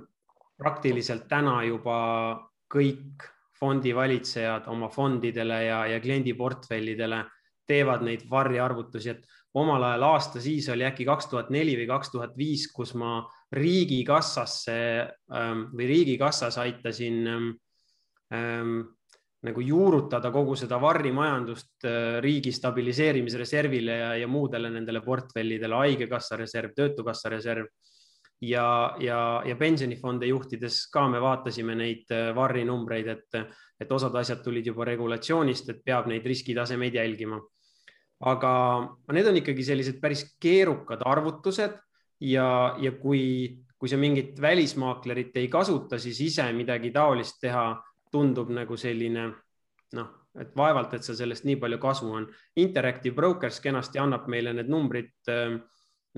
praktiliselt 0.59 1.27
täna 1.31 1.61
juba 1.67 1.99
kõik 2.73 3.27
fondivalitsejad 3.59 4.67
oma 4.73 4.89
fondidele 4.91 5.59
ja, 5.67 5.85
ja 5.91 6.01
kliendiportfellidele 6.03 7.23
teevad 7.69 8.03
neid 8.07 8.25
varjarvutusi, 8.31 9.13
et 9.13 9.59
omal 9.59 9.85
ajal 9.87 10.07
aasta 10.09 10.43
siis 10.43 10.69
oli 10.73 10.87
äkki 10.87 11.07
kaks 11.07 11.29
tuhat 11.31 11.53
neli 11.55 11.77
või 11.79 11.87
kaks 11.91 12.11
tuhat 12.15 12.35
viis, 12.39 12.67
kus 12.73 12.95
ma 12.99 13.21
riigikassasse 13.53 14.79
ähm, 15.37 15.67
või 15.77 15.87
riigikassas 15.91 16.57
aitasin 16.63 17.27
ähm, 17.29 18.75
nagu 19.43 19.63
juurutada 19.67 20.31
kogu 20.33 20.55
seda 20.59 20.79
varrimajandust 20.81 21.87
äh, 21.89 22.19
riigi 22.25 22.53
stabiliseerimisreservile 22.55 23.97
ja, 23.99 24.13
ja 24.23 24.29
muudele 24.31 24.71
nendele 24.71 25.03
portfellidele, 25.05 25.81
haigekassa 25.83 26.39
reserv, 26.41 26.73
töötukassa 26.77 27.33
reserv 27.33 27.69
ja, 28.43 28.67
ja, 29.03 29.19
ja 29.47 29.57
pensionifonde 29.59 30.31
juhtides 30.31 30.87
ka 30.95 31.05
me 31.11 31.21
vaatasime 31.23 31.77
neid 31.79 32.15
äh, 32.15 32.31
varri 32.37 32.65
numbreid, 32.69 33.11
et, 33.13 33.41
et 33.83 33.93
osad 33.93 34.17
asjad 34.19 34.45
tulid 34.45 34.73
juba 34.73 34.87
regulatsioonist, 34.89 35.75
et 35.75 35.85
peab 35.85 36.09
neid 36.11 36.27
riskitasemeid 36.27 37.01
jälgima. 37.03 37.41
aga 38.23 38.51
need 39.11 39.27
on 39.27 39.37
ikkagi 39.41 39.65
sellised 39.67 39.97
päris 40.01 40.37
keerukad 40.41 41.01
arvutused 41.05 41.75
ja, 42.23 42.77
ja 42.81 42.93
kui, 43.01 43.59
kui 43.79 43.91
sa 43.91 43.99
mingit 43.99 44.41
välismaaklerit 44.41 45.37
ei 45.41 45.49
kasuta, 45.49 45.99
siis 45.99 46.21
ise 46.21 46.47
midagi 46.55 46.93
taolist 46.95 47.41
teha 47.43 47.67
tundub 48.13 48.53
nagu 48.55 48.77
selline 48.77 49.27
noh, 49.97 50.09
et 50.39 50.55
vaevalt, 50.57 50.95
et 50.95 51.05
seal 51.05 51.19
sellest 51.19 51.45
nii 51.49 51.59
palju 51.61 51.79
kasu 51.81 52.09
on. 52.21 52.27
Interactive 52.63 53.17
Brokers 53.17 53.61
kenasti 53.61 54.01
annab 54.01 54.29
meile 54.33 54.55
need 54.57 54.71
numbrid 54.73 55.33
äh, 55.33 55.59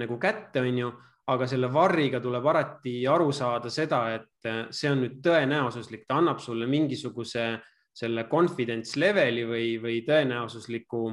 nagu 0.00 0.18
kätte, 0.20 0.62
on 0.62 0.78
ju, 0.78 0.92
aga 1.30 1.46
selle 1.48 1.70
varriga 1.72 2.20
tuleb 2.20 2.46
alati 2.52 2.98
aru 3.08 3.30
saada 3.32 3.70
seda, 3.72 4.02
et 4.14 4.50
äh, 4.50 4.64
see 4.70 4.90
on 4.92 5.04
nüüd 5.06 5.20
tõenäosuslik, 5.24 6.04
ta 6.08 6.20
annab 6.20 6.42
sulle 6.44 6.68
mingisuguse 6.70 7.46
selle 7.94 8.26
confidence 8.30 8.98
leveli 8.98 9.44
või, 9.46 9.68
või 9.82 10.00
tõenäosusliku 10.06 11.04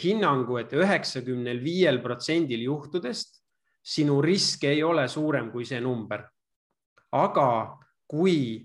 hinnangu 0.00 0.56
et, 0.60 0.72
et 0.72 0.80
üheksakümnel 0.82 1.60
viiel 1.64 2.00
protsendil 2.04 2.64
juhtudest 2.64 3.38
sinu 3.88 4.20
risk 4.20 4.64
ei 4.68 4.82
ole 4.84 5.06
suurem 5.08 5.50
kui 5.50 5.64
see 5.64 5.80
number. 5.80 6.26
aga 7.12 7.78
kui 8.08 8.60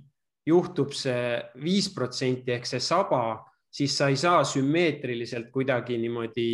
juhtub 0.45 0.91
see 0.91 1.39
viis 1.63 1.87
protsenti 1.95 2.51
ehk 2.51 2.67
see 2.67 2.81
saba, 2.83 3.39
siis 3.71 3.95
sa 3.97 4.09
ei 4.11 4.17
saa 4.19 4.43
sümmeetriliselt 4.43 5.47
kuidagi 5.51 5.97
niimoodi 6.01 6.49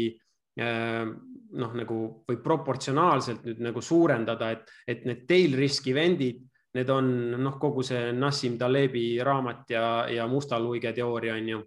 äh, 0.62 1.10
noh, 1.58 1.74
nagu 1.74 1.98
või 2.28 2.38
proportsionaalselt 2.44 3.48
nüüd 3.48 3.64
nagu 3.66 3.82
suurendada, 3.82 4.52
et, 4.54 4.70
et 4.88 5.06
need 5.10 5.26
tail 5.30 5.58
risk 5.58 5.90
event'id, 5.90 6.46
need 6.78 6.94
on 6.94 7.10
noh, 7.42 7.58
kogu 7.62 7.84
see 7.86 8.12
Nassim 8.14 8.58
Talebi 8.60 9.18
raamat 9.26 9.74
ja, 9.74 9.86
ja 10.14 10.28
musta 10.30 10.60
luige 10.62 10.94
teooria 10.94 11.34
on 11.40 11.54
ju 11.56 11.64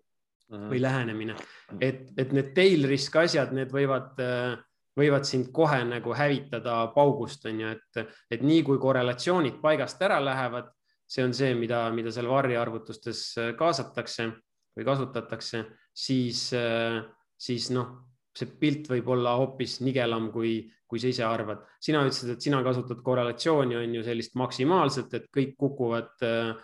või 0.53 0.83
lähenemine, 0.83 1.35
et, 1.81 2.11
et 2.21 2.33
need 2.37 2.53
tail 2.55 2.85
risk 2.87 3.17
asjad, 3.17 3.55
need 3.57 3.73
võivad 3.73 4.21
äh, 4.23 4.61
võivad 4.99 5.27
sind 5.29 5.51
kohe 5.55 5.81
nagu 5.89 6.15
hävitada 6.17 6.87
paugust, 6.95 7.47
on 7.49 7.61
ju, 7.63 7.73
et, 7.77 8.15
et 8.31 8.45
nii 8.45 8.63
kui 8.67 8.81
korrelatsioonid 8.83 9.61
paigast 9.63 10.03
ära 10.05 10.21
lähevad, 10.23 10.71
see 11.09 11.25
on 11.25 11.35
see, 11.37 11.53
mida, 11.59 11.85
mida 11.95 12.13
seal 12.15 12.29
varriarvutustes 12.31 13.23
äh, 13.41 13.53
kaasatakse 13.59 14.31
või 14.77 14.89
kasutatakse, 14.89 15.65
siis, 15.93 16.49
äh, 16.57 17.03
siis 17.37 17.71
noh, 17.75 17.99
see 18.33 18.49
pilt 18.61 18.89
võib 18.89 19.11
olla 19.13 19.35
hoopis 19.41 19.81
nigelam, 19.85 20.31
kui, 20.33 20.55
kui 20.89 21.01
sa 21.01 21.11
ise 21.13 21.25
arvad. 21.29 21.65
sina 21.81 22.01
ütlesid, 22.05 22.33
et 22.33 22.45
sina 22.45 22.63
kasutad 22.65 23.03
korrelatsiooni, 23.05 23.77
on 23.77 23.99
ju 23.99 24.05
sellist 24.07 24.37
maksimaalset, 24.41 25.15
et 25.19 25.27
kõik 25.33 25.57
kukuvad 25.61 26.29
äh, 26.29 26.55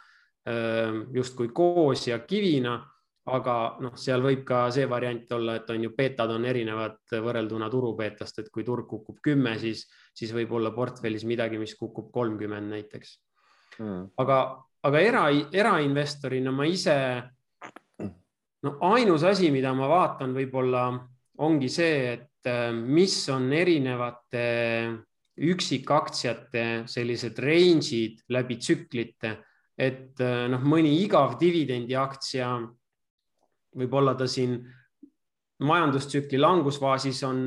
justkui 1.13 1.51
koos 1.53 2.07
ja 2.09 2.23
kivina 2.25 2.79
aga 3.37 3.55
noh, 3.85 3.95
seal 3.99 4.23
võib 4.25 4.45
ka 4.49 4.67
see 4.75 4.87
variant 4.91 5.33
olla, 5.37 5.59
et 5.59 5.71
on 5.71 5.85
ju 5.85 5.93
beetad 5.97 6.31
on 6.35 6.45
erinevad 6.49 7.17
võrrelduna 7.25 7.69
turubeetast, 7.73 8.43
et 8.43 8.51
kui 8.55 8.65
turg 8.67 8.89
kukub 8.91 9.19
kümme, 9.25 9.57
siis, 9.61 9.87
siis 10.17 10.33
võib 10.35 10.53
olla 10.59 10.73
portfellis 10.77 11.27
midagi, 11.29 11.61
mis 11.61 11.75
kukub 11.79 12.13
kolmkümmend 12.15 12.75
näiteks. 12.75 13.17
Mm.. 13.79 14.09
aga, 14.19 14.39
aga 14.89 15.01
era, 15.07 15.27
erainvestorina 15.55 16.51
ma 16.51 16.65
ise, 16.67 16.97
no 18.67 18.73
ainus 18.89 19.23
asi, 19.29 19.53
mida 19.55 19.71
ma 19.77 19.87
vaatan, 19.91 20.35
võib-olla 20.35 20.89
ongi 21.45 21.69
see, 21.71 22.17
et 22.17 22.51
äh, 22.51 22.73
mis 22.75 23.21
on 23.31 23.53
erinevate 23.55 24.49
üksikaktsiate 25.39 26.65
sellised 26.91 27.39
range'id 27.39 28.25
läbi 28.35 28.59
tsüklite, 28.59 29.37
et 29.79 30.19
äh, 30.25 30.49
noh, 30.51 30.65
mõni 30.67 30.97
igav 31.05 31.39
dividendiaktsia 31.39 32.51
võib-olla 33.79 34.15
ta 34.19 34.27
siin 34.31 34.59
majandustsükli 35.59 36.39
langusfaasis 36.39 37.21
on, 37.27 37.39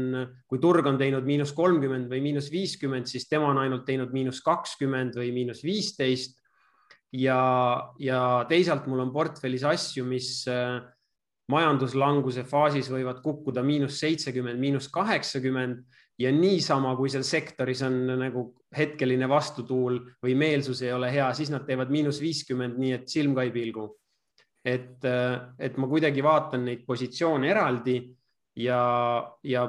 kui 0.50 0.60
turg 0.60 0.88
on 0.89 0.98
teinud 1.00 1.28
miinus 1.28 1.54
kolmkümmend 1.56 2.12
või 2.12 2.20
miinus 2.26 2.50
viiskümmend, 2.52 3.08
siis 3.08 3.28
tema 3.30 3.48
on 3.54 3.62
ainult 3.62 3.86
teinud 3.88 4.12
miinus 4.12 4.41
kakskümmend 4.44 5.15
või 5.20 5.32
miinus 5.36 5.63
viisteist. 5.63 6.39
ja, 7.12 7.91
ja 8.00 8.46
teisalt 8.48 8.88
mul 8.88 9.00
on 9.04 9.13
portfellis 9.13 9.63
asju, 9.67 10.04
mis 10.08 10.44
äh, 10.48 10.80
majanduslanguse 11.52 12.44
faasis 12.48 12.91
võivad 12.91 13.22
kukkuda 13.24 13.63
miinus 13.63 14.00
seitsekümmend, 14.00 14.60
miinus 14.60 14.88
kaheksakümmend 14.91 15.84
ja 16.20 16.32
niisama, 16.32 16.96
kui 16.96 17.10
seal 17.10 17.24
sektoris 17.28 17.82
on 17.88 17.98
nagu 18.20 18.46
hetkeline 18.76 19.28
vastutuul 19.30 20.00
või 20.24 20.36
meelsus 20.36 20.84
ei 20.84 20.94
ole 20.96 21.12
hea, 21.12 21.32
siis 21.34 21.52
nad 21.52 21.65
teevad 21.67 21.91
miinus 21.91 22.22
viiskümmend, 22.24 22.80
nii 22.80 22.94
et 23.00 23.10
silm 23.12 23.36
ka 23.36 23.48
ei 23.48 23.56
pilgu 23.56 23.88
et, 24.65 25.06
et 25.60 25.78
ma 25.78 25.88
kuidagi 25.89 26.24
vaatan 26.24 26.65
neid 26.67 26.84
positsioone 26.86 27.50
eraldi 27.50 27.95
ja, 28.62 28.82
ja 29.43 29.65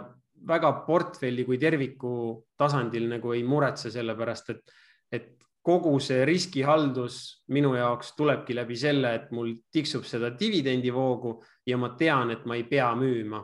väga 0.46 0.72
portfelli 0.87 1.44
kui 1.46 1.59
terviku 1.59 2.42
tasandil 2.59 3.09
nagu 3.14 3.33
ei 3.33 3.44
muretse 3.46 3.92
selle 3.94 4.16
pärast, 4.18 4.50
et, 4.50 4.74
et 5.12 5.31
kogu 5.62 5.94
see 6.02 6.24
riskihaldus 6.26 7.18
minu 7.55 7.74
jaoks 7.78 8.12
tulebki 8.18 8.57
läbi 8.57 8.76
selle, 8.78 9.14
et 9.14 9.31
mul 9.35 9.55
tiksub 9.72 10.05
seda 10.07 10.33
dividendivoogu 10.38 11.37
ja 11.70 11.78
ma 11.78 11.92
tean, 11.98 12.35
et 12.35 12.46
ma 12.46 12.59
ei 12.59 12.66
pea 12.68 12.90
müüma. 12.98 13.42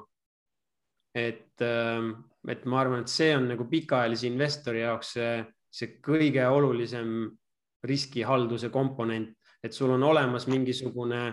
et, 1.18 1.62
et 1.62 2.64
ma 2.66 2.80
arvan, 2.80 3.00
et 3.02 3.10
see 3.10 3.32
on 3.34 3.48
nagu 3.50 3.64
pikaajalise 3.70 4.26
investori 4.28 4.82
jaoks 4.84 5.14
see, 5.16 5.32
see 5.70 5.96
kõige 6.04 6.44
olulisem 6.46 7.30
riskihalduse 7.86 8.70
komponent, 8.70 9.37
et 9.64 9.72
sul 9.72 9.90
on 9.90 10.02
olemas 10.02 10.46
mingisugune 10.46 11.32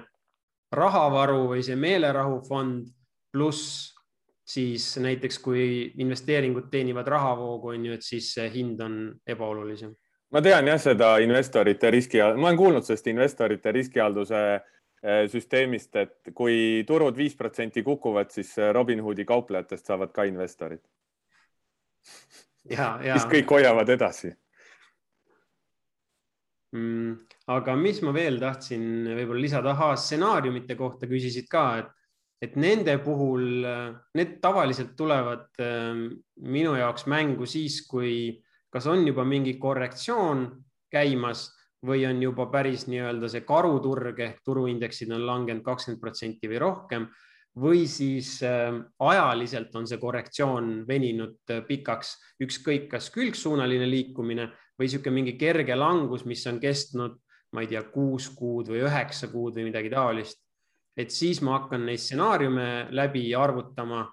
rahavaru 0.72 1.46
või 1.52 1.64
see 1.64 1.76
meelerahufond 1.80 2.88
pluss 3.32 3.96
siis 4.46 4.98
näiteks 5.02 5.40
kui 5.40 5.92
investeeringud 5.98 6.70
teenivad 6.72 7.08
rahavoogu, 7.08 7.74
on 7.74 7.86
ju, 7.86 7.94
et 7.98 8.06
siis 8.06 8.30
see 8.34 8.50
hind 8.54 8.82
on 8.82 8.98
ebaolulisem. 9.28 9.96
ma 10.32 10.42
tean 10.42 10.68
jah, 10.68 10.80
seda 10.82 11.18
investorite 11.24 11.92
riski, 11.92 12.22
ma 12.22 12.50
olen 12.50 12.58
kuulnud 12.58 12.86
sellest 12.86 13.08
investorite 13.08 13.72
riskihalduse 13.72 14.42
eh, 14.56 15.26
süsteemist, 15.32 15.96
et 15.96 16.34
kui 16.34 16.84
turud 16.88 17.18
viis 17.18 17.36
protsenti 17.36 17.84
kukuvad, 17.84 18.30
siis 18.34 18.56
Robinhoodi 18.74 19.26
kauplejatest 19.26 19.86
saavad 19.86 20.14
ka 20.14 20.24
investorid. 20.30 20.84
siis 22.66 23.30
kõik 23.30 23.50
hoiavad 23.58 23.90
edasi 23.90 24.36
mm 26.72 27.35
aga 27.52 27.76
mis 27.78 28.02
ma 28.02 28.14
veel 28.16 28.40
tahtsin 28.42 29.06
võib-olla 29.12 29.44
lisada, 29.44 29.74
ahaa, 29.76 29.98
stsenaariumite 30.00 30.78
kohta 30.80 31.10
küsisid 31.10 31.50
ka, 31.50 31.66
et, 31.84 31.92
et 32.42 32.56
nende 32.58 32.98
puhul, 33.06 33.66
need 34.18 34.40
tavaliselt 34.42 34.96
tulevad 34.98 35.46
ähm, 35.62 36.08
minu 36.42 36.74
jaoks 36.80 37.06
mängu 37.12 37.46
siis, 37.50 37.84
kui 37.90 38.34
kas 38.74 38.90
on 38.92 39.06
juba 39.08 39.24
mingi 39.28 39.56
korrektsioon 39.62 40.48
käimas 40.92 41.48
või 41.86 42.08
on 42.10 42.18
juba 42.24 42.48
päris 42.50 42.88
nii-öelda 42.90 43.30
see 43.30 43.46
karuturg 43.46 44.20
ehk 44.26 44.42
turuindeksid 44.46 45.14
on 45.14 45.26
langenud 45.28 45.64
kakskümmend 45.64 46.02
protsenti 46.02 46.50
või 46.50 46.60
rohkem 46.64 47.06
või 47.62 47.86
siis 47.88 48.40
äh, 48.44 48.74
ajaliselt 49.00 49.76
on 49.78 49.86
see 49.88 50.02
korrektsioon 50.02 50.82
veninud 50.88 51.54
pikaks, 51.70 52.18
ükskõik 52.44 52.90
kas 52.92 53.12
külgsuunaline 53.14 53.86
liikumine 53.88 54.50
või 54.76 54.90
niisugune 54.90 55.16
mingi 55.22 55.38
kerge 55.40 55.78
langus, 55.78 56.26
mis 56.28 56.44
on 56.50 56.58
kestnud 56.60 57.22
ma 57.56 57.64
ei 57.64 57.72
tea, 57.72 57.84
kuus 57.92 58.30
kuud 58.36 58.70
või 58.74 58.84
üheksa 58.86 59.32
kuud 59.32 59.56
või 59.58 59.70
midagi 59.70 59.92
taolist. 59.94 60.42
et 60.96 61.12
siis 61.12 61.42
ma 61.44 61.58
hakkan 61.60 61.86
neid 61.88 62.00
stsenaariume 62.00 62.88
läbi 62.96 63.28
arvutama 63.36 64.06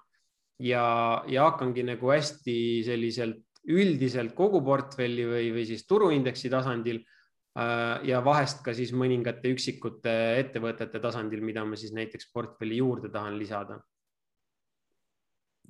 ja, 0.59 0.85
ja 1.27 1.47
hakkangi 1.49 1.85
nagu 1.87 2.11
hästi 2.11 2.57
selliselt 2.87 3.43
üldiselt 3.71 4.33
kogu 4.35 4.59
portfelli 4.63 5.25
või, 5.27 5.47
või 5.55 5.63
siis 5.67 5.85
turuindeksi 5.87 6.51
tasandil 6.51 6.99
äh, 6.99 8.03
ja 8.09 8.19
vahest 8.25 8.59
ka 8.65 8.75
siis 8.75 8.91
mõningate 8.91 9.53
üksikute 9.53 10.13
ettevõtete 10.41 10.99
tasandil, 10.99 11.43
mida 11.45 11.63
ma 11.63 11.79
siis 11.79 11.95
näiteks 11.95 12.27
portfelli 12.35 12.81
juurde 12.81 13.11
tahan 13.13 13.39
lisada 13.39 13.79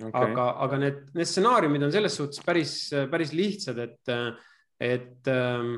okay.. 0.01 0.31
aga, 0.31 0.47
aga 0.65 0.81
need, 0.81 0.99
need 1.17 1.29
stsenaariumid 1.29 1.85
on 1.87 1.93
selles 1.93 2.17
suhtes 2.17 2.41
päris, 2.45 2.75
päris 3.11 3.33
lihtsad, 3.35 3.79
et, 3.83 4.13
et 4.81 5.31
ähm, 5.31 5.75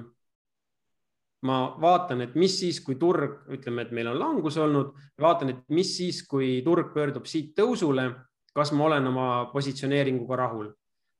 ma 1.43 1.75
vaatan, 1.81 2.21
et 2.21 2.35
mis 2.35 2.59
siis, 2.59 2.79
kui 2.81 2.95
turg, 2.99 3.43
ütleme, 3.51 3.85
et 3.85 3.91
meil 3.91 4.07
on 4.11 4.19
langus 4.19 4.57
olnud, 4.57 4.93
vaatan, 5.21 5.51
et 5.53 5.61
mis 5.69 5.91
siis, 5.97 6.23
kui 6.27 6.61
turg 6.65 6.93
pöördub 6.93 7.27
siit 7.29 7.53
tõusule, 7.57 8.07
kas 8.55 8.71
ma 8.71 8.87
olen 8.87 9.07
oma 9.11 9.27
positsioneeringuga 9.51 10.39
rahul, 10.39 10.69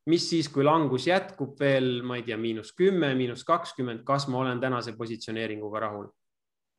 mis 0.10 0.30
siis, 0.30 0.49
kui 0.49 0.63
langus 0.63 1.08
jätkub 1.10 1.60
veel, 1.60 2.01
ma 2.04 2.19
ei 2.19 2.23
tea, 2.23 2.38
miinus 2.38 2.71
kümme, 2.78 3.12
miinus 3.17 3.43
kakskümmend, 3.43 4.06
kas 4.08 4.30
ma 4.32 4.39
olen 4.43 4.62
tänase 4.63 4.95
positsioneeringuga 4.97 5.84
rahul? 5.88 6.08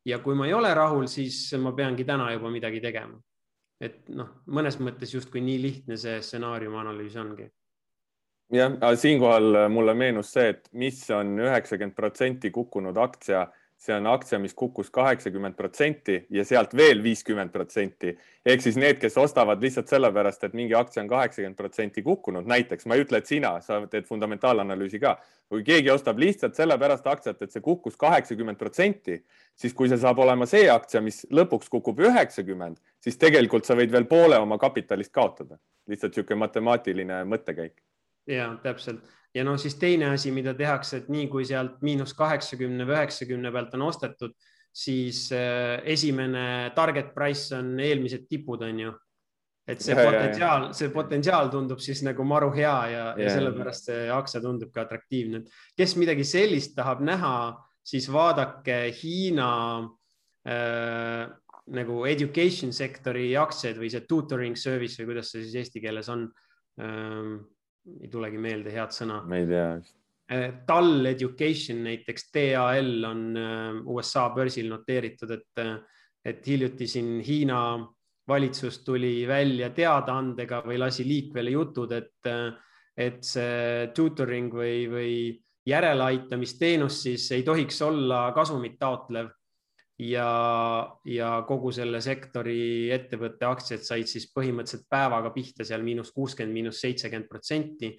ja 0.07 0.21
kui 0.23 0.37
ma 0.39 0.47
ei 0.47 0.55
ole 0.55 0.71
rahul, 0.75 1.09
siis 1.11 1.49
ma 1.59 1.73
peangi 1.75 2.05
täna 2.07 2.29
juba 2.31 2.51
midagi 2.51 2.81
tegema. 2.81 3.19
et 3.83 4.09
noh, 4.09 4.29
mõnes 4.47 4.79
mõttes 4.81 5.13
justkui 5.13 5.43
nii 5.45 5.63
lihtne 5.63 5.97
see 6.01 6.21
stsenaariumi 6.23 6.79
analüüs 6.81 7.17
ongi 7.21 7.49
jah, 8.53 8.73
aga 8.81 8.97
siinkohal 8.97 9.67
mulle 9.73 9.95
meenus 9.95 10.33
see, 10.33 10.49
et 10.55 10.69
mis 10.73 10.99
on 11.11 11.39
üheksakümmend 11.39 11.97
protsenti 11.97 12.51
kukkunud 12.55 12.97
aktsia 12.97 13.47
see 13.77 13.95
on 13.95 14.07
aktsia, 14.07 14.39
mis 14.41 14.55
kukkus 14.55 14.91
kaheksakümmend 14.91 15.55
protsenti 15.57 16.17
ja 16.33 16.45
sealt 16.49 16.73
veel 16.77 17.03
viiskümmend 17.05 17.53
protsenti. 17.53 18.17
ehk 18.47 18.63
siis 18.63 18.77
need, 18.77 18.99
kes 19.01 19.17
ostavad 19.21 19.63
lihtsalt 19.63 19.89
sellepärast, 19.89 20.45
et 20.45 20.55
mingi 20.55 20.75
aktsia 20.75 21.03
on 21.03 21.09
kaheksakümmend 21.09 21.57
protsenti 21.57 22.03
kukkunud, 22.03 22.47
näiteks 22.49 22.87
ma 22.87 22.97
ei 22.97 23.05
ütle, 23.05 23.21
et 23.21 23.27
sina, 23.27 23.61
sa 23.61 23.83
teed 23.87 24.07
fundamentaalanalüüsi 24.09 25.01
ka. 25.01 25.19
kui 25.49 25.63
keegi 25.63 25.91
ostab 25.91 26.19
lihtsalt 26.19 26.57
sellepärast 26.59 27.07
aktsiat, 27.07 27.43
et 27.43 27.53
see 27.53 27.61
kukkus 27.63 27.97
kaheksakümmend 27.97 28.59
protsenti, 28.59 29.21
siis 29.55 29.75
kui 29.75 29.89
see 29.89 29.99
saab 29.99 30.19
olema 30.19 30.47
see 30.47 30.71
aktsia, 30.71 31.01
mis 31.01 31.27
lõpuks 31.31 31.69
kukub 31.71 32.01
üheksakümmend, 32.01 32.81
siis 32.99 33.17
tegelikult 33.17 33.65
sa 33.65 33.77
võid 33.79 33.93
veel 33.93 34.09
poole 34.11 34.39
oma 34.39 34.59
kapitalist 34.59 35.13
kaotada. 35.13 35.59
lihtsalt 35.87 36.17
niisugune 36.17 36.39
matemaatiline 36.39 37.23
mõttekäik. 37.25 37.79
Ja 38.27 38.51
täpselt 38.63 39.05
ja 39.37 39.45
noh, 39.45 39.57
siis 39.61 39.77
teine 39.81 40.11
asi, 40.15 40.33
mida 40.35 40.55
tehakse, 40.57 41.03
et 41.03 41.09
nii 41.13 41.29
kui 41.33 41.47
sealt 41.49 41.81
miinus 41.85 42.15
kaheksakümne 42.17 42.87
või 42.89 42.97
üheksakümne 42.97 43.53
pealt 43.53 43.75
on 43.77 43.87
ostetud, 43.89 44.37
siis 44.77 45.27
äh, 45.35 45.81
esimene 45.93 46.73
target 46.77 47.13
price 47.15 47.55
on 47.57 47.75
eelmised 47.81 48.27
tipud, 48.31 48.65
on 48.67 48.81
ju. 48.87 48.95
et 49.67 49.83
see 49.83 49.97
ja, 49.97 50.03
potentsiaal, 50.07 50.69
see 50.79 50.93
potentsiaal 50.95 51.49
tundub 51.51 51.81
siis 51.83 52.05
nagu 52.07 52.25
maru 52.25 52.53
hea 52.55 52.75
ja, 52.93 53.07
ja, 53.19 53.25
ja 53.25 53.33
sellepärast 53.35 53.89
see 53.91 54.05
aktsia 54.15 54.41
tundub 54.45 54.71
ka 54.75 54.85
atraktiivne. 54.87 55.43
kes 55.77 55.97
midagi 55.99 56.25
sellist 56.25 56.77
tahab 56.77 57.03
näha, 57.05 57.35
siis 57.87 58.07
vaadake 58.13 58.79
Hiina 59.01 59.51
äh, 60.47 61.27
nagu 61.77 61.99
education 62.07 62.73
sektori 62.73 63.33
aktsiaid 63.37 63.81
või 63.81 63.91
see 63.91 64.07
tutoring 64.07 64.57
service 64.57 65.01
või 65.01 65.13
kuidas 65.13 65.35
see 65.35 65.43
siis 65.43 65.59
eesti 65.65 65.83
keeles 65.83 66.09
on 66.15 66.29
ähm, 66.79 67.41
ei 68.01 68.11
tulegi 68.11 68.41
meelde 68.41 68.73
head 68.75 68.95
sõna. 68.95 69.21
ma 69.27 69.39
ei 69.41 69.47
tea. 69.51 69.69
Äh, 70.33 70.47
TAL 70.67 71.07
Education 71.07 71.85
näiteks, 71.87 72.31
TAL 72.35 73.05
on 73.07 73.21
äh, 73.39 73.77
USA 73.87 74.29
börsil 74.35 74.69
noteeritud, 74.73 75.31
et, 75.31 75.63
äh, 75.63 75.77
et 76.25 76.47
hiljuti 76.47 76.89
siin 76.91 77.21
Hiina 77.23 77.61
valitsus 78.27 78.81
tuli 78.83 79.21
välja 79.29 79.71
teadaandega 79.71 80.65
või 80.67 80.81
lasi 80.83 81.07
liikvele 81.07 81.53
jutud, 81.55 81.93
et, 81.95 82.27
et 82.99 83.21
see 83.23 83.87
tutoring 83.95 84.51
või, 84.51 84.89
või 84.91 85.13
järeleaitamisteenus 85.71 87.05
siis 87.05 87.29
ei 87.37 87.45
tohiks 87.47 87.79
olla 87.87 88.33
kasumit 88.35 88.75
taotlev 88.83 89.31
ja, 89.99 90.97
ja 91.05 91.31
kogu 91.49 91.73
selle 91.73 92.01
sektori 92.05 92.91
ettevõtte 92.93 93.49
aktsiad 93.49 93.85
said 93.87 94.11
siis 94.11 94.29
põhimõtteliselt 94.35 94.89
päevaga 94.93 95.33
pihta 95.35 95.65
seal 95.65 95.85
miinus 95.87 96.13
kuuskümmend, 96.17 96.55
miinus 96.55 96.83
seitsekümmend 96.85 97.29
protsenti. 97.31 97.97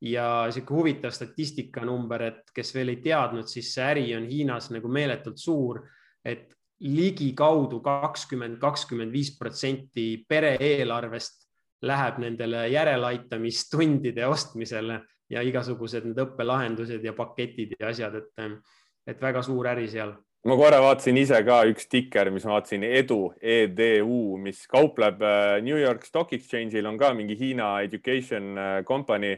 ja 0.00 0.50
sihuke 0.52 0.74
huvitav 0.74 1.12
statistikanumber, 1.16 2.22
et 2.22 2.50
kes 2.54 2.74
veel 2.74 2.90
ei 2.92 2.98
teadnud, 3.00 3.46
siis 3.48 3.70
see 3.72 3.84
äri 3.84 4.10
on 4.16 4.26
Hiinas 4.28 4.68
nagu 4.70 4.90
meeletult 4.92 5.38
suur, 5.40 5.80
et 6.24 6.52
ligikaudu 6.84 7.80
kakskümmend, 7.80 8.58
kakskümmend 8.60 9.12
viis 9.12 9.30
protsenti 9.38 10.26
pere 10.28 10.58
eelarvest 10.60 11.46
läheb 11.88 12.18
nendele 12.20 12.66
järeleaitamistundide 12.68 14.26
ostmisele 14.26 15.00
ja 15.30 15.40
igasugused 15.42 16.04
need 16.04 16.20
õppelahendused 16.26 17.04
ja 17.04 17.16
paketid 17.16 17.72
ja 17.80 17.88
asjad, 17.88 18.20
et, 18.20 18.60
et 19.06 19.22
väga 19.22 19.42
suur 19.42 19.72
äri 19.72 19.88
seal 19.88 20.12
ma 20.46 20.54
korra 20.58 20.78
vaatasin 20.82 21.16
ise 21.18 21.38
ka 21.46 21.58
üks 21.66 21.88
tikker, 21.90 22.30
mis 22.34 22.44
ma 22.46 22.56
vaatasin, 22.56 22.84
Edu, 22.86 23.20
EDU, 23.42 24.36
mis 24.42 24.62
kaupleb 24.70 25.22
äh, 25.24 25.56
New 25.64 25.78
York 25.80 26.06
Stock 26.06 26.32
Exchange'il 26.36 26.86
on 26.86 26.98
ka 27.00 27.10
mingi 27.16 27.34
Hiina 27.38 27.72
education 27.86 28.52
äh, 28.54 28.76
company, 28.86 29.34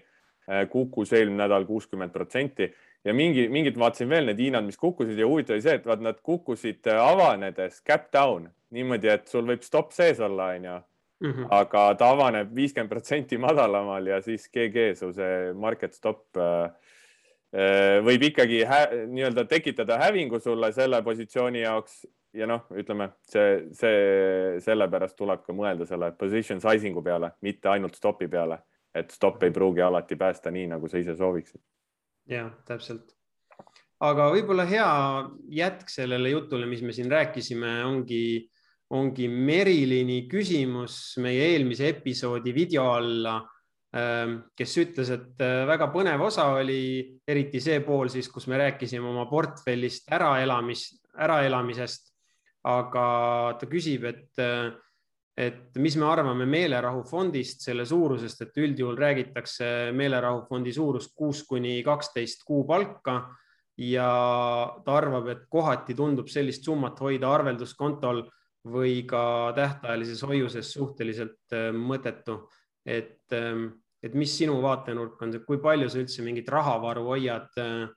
äh, 0.48 0.66
kukkus 0.68 1.14
eelmine 1.16 1.44
nädal 1.44 1.64
kuuskümmend 1.68 2.12
protsenti 2.12 2.68
ja 3.04 3.14
mingi, 3.16 3.46
mingid 3.52 3.78
vaatasin 3.80 4.10
veel 4.10 4.28
need 4.28 4.42
Hiinad, 4.42 4.66
mis 4.68 4.80
kukkusid 4.80 5.16
ja 5.16 5.28
huvitav 5.30 5.56
oli 5.56 5.64
see, 5.64 5.78
et 5.80 5.88
vaat 5.88 6.04
nad 6.04 6.20
kukkusid 6.24 6.90
avanedes 6.92 7.80
cap 7.86 8.10
down 8.12 8.50
niimoodi, 8.76 9.08
et 9.08 9.32
sul 9.32 9.48
võib 9.48 9.64
stopp 9.64 9.96
sees 9.96 10.20
olla, 10.20 10.52
onju. 10.58 10.78
Mhm. 11.18 11.48
aga 11.50 11.80
ta 11.98 12.12
avaneb 12.14 12.52
viiskümmend 12.54 12.92
protsenti 12.92 13.40
madalamal 13.42 14.06
ja 14.06 14.20
siis 14.22 14.44
GG 14.54 14.92
su 14.94 15.08
see 15.16 15.48
market 15.58 15.96
stop 15.96 16.38
äh, 16.38 16.68
Äh, 16.68 16.87
võib 18.04 18.22
ikkagi 18.28 18.58
nii-öelda 19.08 19.46
tekitada 19.48 19.96
hävingu 20.02 20.36
sulle 20.40 20.68
selle 20.76 20.98
positsiooni 21.02 21.62
jaoks 21.62 22.02
ja 22.36 22.48
noh, 22.48 22.66
ütleme 22.76 23.10
see, 23.28 23.68
see, 23.76 24.58
sellepärast 24.64 25.16
tuleb 25.18 25.44
ka 25.46 25.54
mõelda 25.56 25.86
selle 25.88 26.10
position 26.18 26.60
sizing'u 26.62 27.02
peale, 27.04 27.32
mitte 27.46 27.70
ainult 27.72 27.96
stopi 27.98 28.28
peale, 28.30 28.60
et 28.94 29.12
stopp 29.14 29.42
ei 29.46 29.54
pruugi 29.54 29.84
alati 29.84 30.18
päästa 30.18 30.52
nii, 30.54 30.68
nagu 30.74 30.90
sa 30.90 31.00
ise 31.00 31.16
sooviksid. 31.16 31.60
ja 32.28 32.48
täpselt. 32.68 33.14
aga 34.00 34.28
võib-olla 34.34 34.68
hea 34.68 34.90
jätk 35.62 35.90
sellele 35.90 36.34
jutule, 36.34 36.66
mis 36.66 36.82
me 36.82 36.92
siin 36.92 37.10
rääkisime, 37.10 37.84
ongi, 37.84 38.48
ongi 38.90 39.28
Merilini 39.28 40.26
küsimus 40.28 41.16
meie 41.22 41.52
eelmise 41.54 41.88
episoodi 41.96 42.54
video 42.54 42.90
alla 42.92 43.40
kes 43.92 44.74
ütles, 44.82 45.10
et 45.14 45.40
äh, 45.40 45.62
väga 45.68 45.88
põnev 45.92 46.20
osa 46.26 46.50
oli, 46.58 47.20
eriti 47.26 47.60
see 47.60 47.80
pool 47.80 48.10
siis, 48.12 48.28
kus 48.28 48.46
me 48.50 48.58
rääkisime 48.60 49.08
oma 49.08 49.24
portfellist 49.30 50.12
äraelamis, 50.12 50.90
äraelamisest. 51.16 52.12
aga 52.68 53.54
ta 53.56 53.66
küsib, 53.70 54.04
et, 54.04 54.34
äh, 54.42 54.74
et 55.38 55.76
mis 55.78 55.96
me 55.96 56.04
arvame 56.04 56.44
meelerahufondist, 56.44 57.62
selle 57.64 57.86
suurusest, 57.86 58.42
et 58.42 58.58
üldjuhul 58.58 58.98
räägitakse 58.98 59.92
meelerahufondi 59.96 60.72
suurust 60.74 61.14
kuus 61.16 61.44
kuni 61.48 61.78
kaksteist 61.86 62.42
kuupalka 62.44 63.22
ja 63.78 64.10
ta 64.84 64.96
arvab, 64.98 65.28
et 65.28 65.46
kohati 65.48 65.94
tundub 65.94 66.28
sellist 66.28 66.66
summat 66.66 66.98
hoida 67.00 67.30
arvelduskontol 67.30 68.26
või 68.68 69.06
ka 69.08 69.54
tähtajalises 69.56 70.26
hoiuses 70.28 70.74
suhteliselt 70.76 71.56
äh, 71.56 71.70
mõttetu 71.72 72.42
et, 72.88 73.20
ähm, 73.36 73.68
et 74.02 74.14
mis 74.16 74.32
sinu 74.40 74.58
vaatenurk 74.64 75.20
on, 75.22 75.36
kui 75.46 75.60
palju 75.62 75.88
sa 75.90 76.00
üldse 76.00 76.24
mingit 76.24 76.48
rahavaru 76.52 77.04
hoiad 77.10 77.60
äh, 77.60 77.88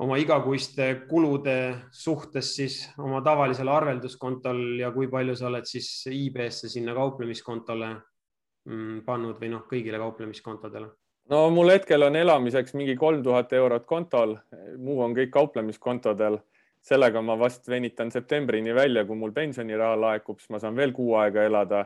oma 0.00 0.16
igakuiste 0.20 0.86
kulude 1.08 1.56
suhtes 1.92 2.54
siis 2.56 2.78
oma 2.98 3.20
tavalisel 3.26 3.68
arvelduskontol 3.68 4.62
ja 4.80 4.92
kui 4.94 5.10
palju 5.10 5.36
sa 5.36 5.48
oled 5.50 5.66
siis 5.68 5.90
IB-sse 6.10 6.70
sinna 6.72 6.94
kauplemiskontole 6.96 7.90
mm, 7.94 9.02
pannud 9.06 9.40
või 9.40 9.52
noh, 9.54 9.66
kõigile 9.70 10.00
kauplemiskontodele? 10.02 10.90
no 11.30 11.42
mul 11.54 11.74
hetkel 11.74 12.06
on 12.06 12.16
elamiseks 12.16 12.74
mingi 12.78 12.96
kolm 12.98 13.22
tuhat 13.22 13.52
eurot 13.52 13.86
kontol, 13.86 14.36
muu 14.78 15.02
on 15.04 15.14
kõik 15.16 15.34
kauplemiskontodel. 15.34 16.40
sellega 16.80 17.20
ma 17.20 17.36
vast 17.38 17.68
venitan 17.68 18.10
septembrini 18.10 18.72
välja, 18.74 19.04
kui 19.04 19.16
mul 19.16 19.32
pensioniraha 19.36 20.00
laekub, 20.00 20.38
siis 20.40 20.50
ma 20.50 20.58
saan 20.58 20.76
veel 20.76 20.92
kuu 20.96 21.14
aega 21.20 21.44
elada 21.44 21.84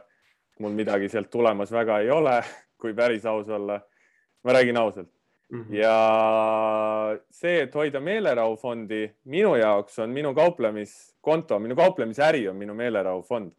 mul 0.58 0.76
midagi 0.76 1.08
sealt 1.08 1.30
tulemas 1.30 1.72
väga 1.72 1.98
ei 2.04 2.10
ole, 2.10 2.38
kui 2.80 2.94
päris 2.94 3.26
aus 3.26 3.48
olla. 3.48 3.80
ma 4.44 4.52
räägin 4.52 4.76
ausalt 4.76 5.08
mm. 5.48 5.62
-hmm. 5.62 5.74
ja 5.74 7.18
see, 7.30 7.62
et 7.62 7.74
hoida 7.74 8.00
meelerahufondi 8.00 9.10
minu 9.24 9.56
jaoks 9.56 9.98
on 9.98 10.10
minu 10.10 10.34
kauplemiskonto, 10.34 11.58
minu 11.58 11.76
kauplemisäri 11.76 12.48
on 12.48 12.56
minu 12.56 12.74
meelerahufond. 12.74 13.52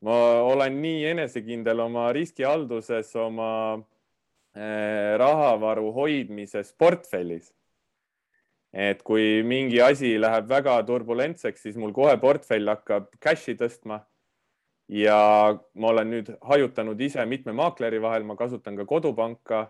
ma 0.00 0.42
olen 0.42 0.82
nii 0.82 1.06
enesekindel 1.06 1.80
oma 1.80 2.12
riskihalduses, 2.12 3.16
oma 3.16 3.80
eh, 4.54 5.18
rahavaru 5.18 5.92
hoidmises 5.92 6.74
portfellis. 6.78 7.54
et 8.72 9.02
kui 9.02 9.42
mingi 9.42 9.82
asi 9.82 10.20
läheb 10.20 10.48
väga 10.48 10.82
turbulentseks, 10.82 11.62
siis 11.62 11.76
mul 11.76 11.92
kohe 11.92 12.16
portfell 12.16 12.68
hakkab 12.68 13.08
cash'i 13.24 13.54
tõstma 13.54 14.00
ja 14.88 15.58
ma 15.74 15.88
olen 15.88 16.10
nüüd 16.10 16.30
hajutanud 16.40 17.00
ise 17.00 17.24
mitme 17.26 17.52
maakleri 17.52 18.00
vahel, 18.02 18.24
ma 18.24 18.36
kasutan 18.36 18.76
ka 18.76 18.86
kodupanka 18.88 19.66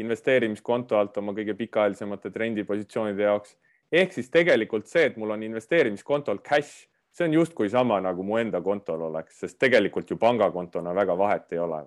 investeerimiskonto 0.00 0.96
alt 0.96 1.16
oma 1.20 1.34
kõige 1.36 1.54
pikaajalisemate 1.56 2.30
trendipositsioonide 2.30 3.22
jaoks. 3.22 3.56
ehk 3.92 4.12
siis 4.12 4.30
tegelikult 4.30 4.86
see, 4.86 5.04
et 5.04 5.16
mul 5.16 5.30
on 5.30 5.42
investeerimiskontol 5.42 6.38
cash, 6.38 6.88
see 7.12 7.26
on 7.28 7.34
justkui 7.34 7.68
sama 7.70 8.00
nagu 8.00 8.22
mu 8.22 8.38
enda 8.40 8.60
kontol 8.60 9.02
oleks, 9.10 9.38
sest 9.40 9.58
tegelikult 9.58 10.10
ju 10.10 10.16
pangakontona 10.16 10.94
väga 10.94 11.18
vahet 11.18 11.52
ei 11.52 11.58
ole 11.58 11.82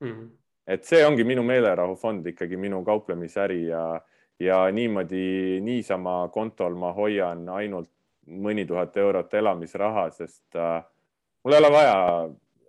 mm. 0.00 0.10
-hmm. 0.10 0.28
et 0.66 0.84
see 0.84 1.06
ongi 1.06 1.24
minu 1.24 1.42
meelerahufond 1.42 2.26
ikkagi 2.26 2.56
minu 2.56 2.84
kauplemisäri 2.84 3.66
ja, 3.66 4.00
ja 4.40 4.70
niimoodi 4.70 5.60
niisama 5.60 6.28
kontol 6.32 6.74
ma 6.74 6.92
hoian 6.92 7.48
ainult 7.48 7.90
mõni 8.26 8.66
tuhat 8.66 8.96
eurot 8.96 9.34
elamisraha, 9.34 10.10
sest 10.10 10.56
äh, 10.56 10.84
mul 11.44 11.52
ei 11.52 11.60
ole 11.60 11.70
vaja, 11.72 11.96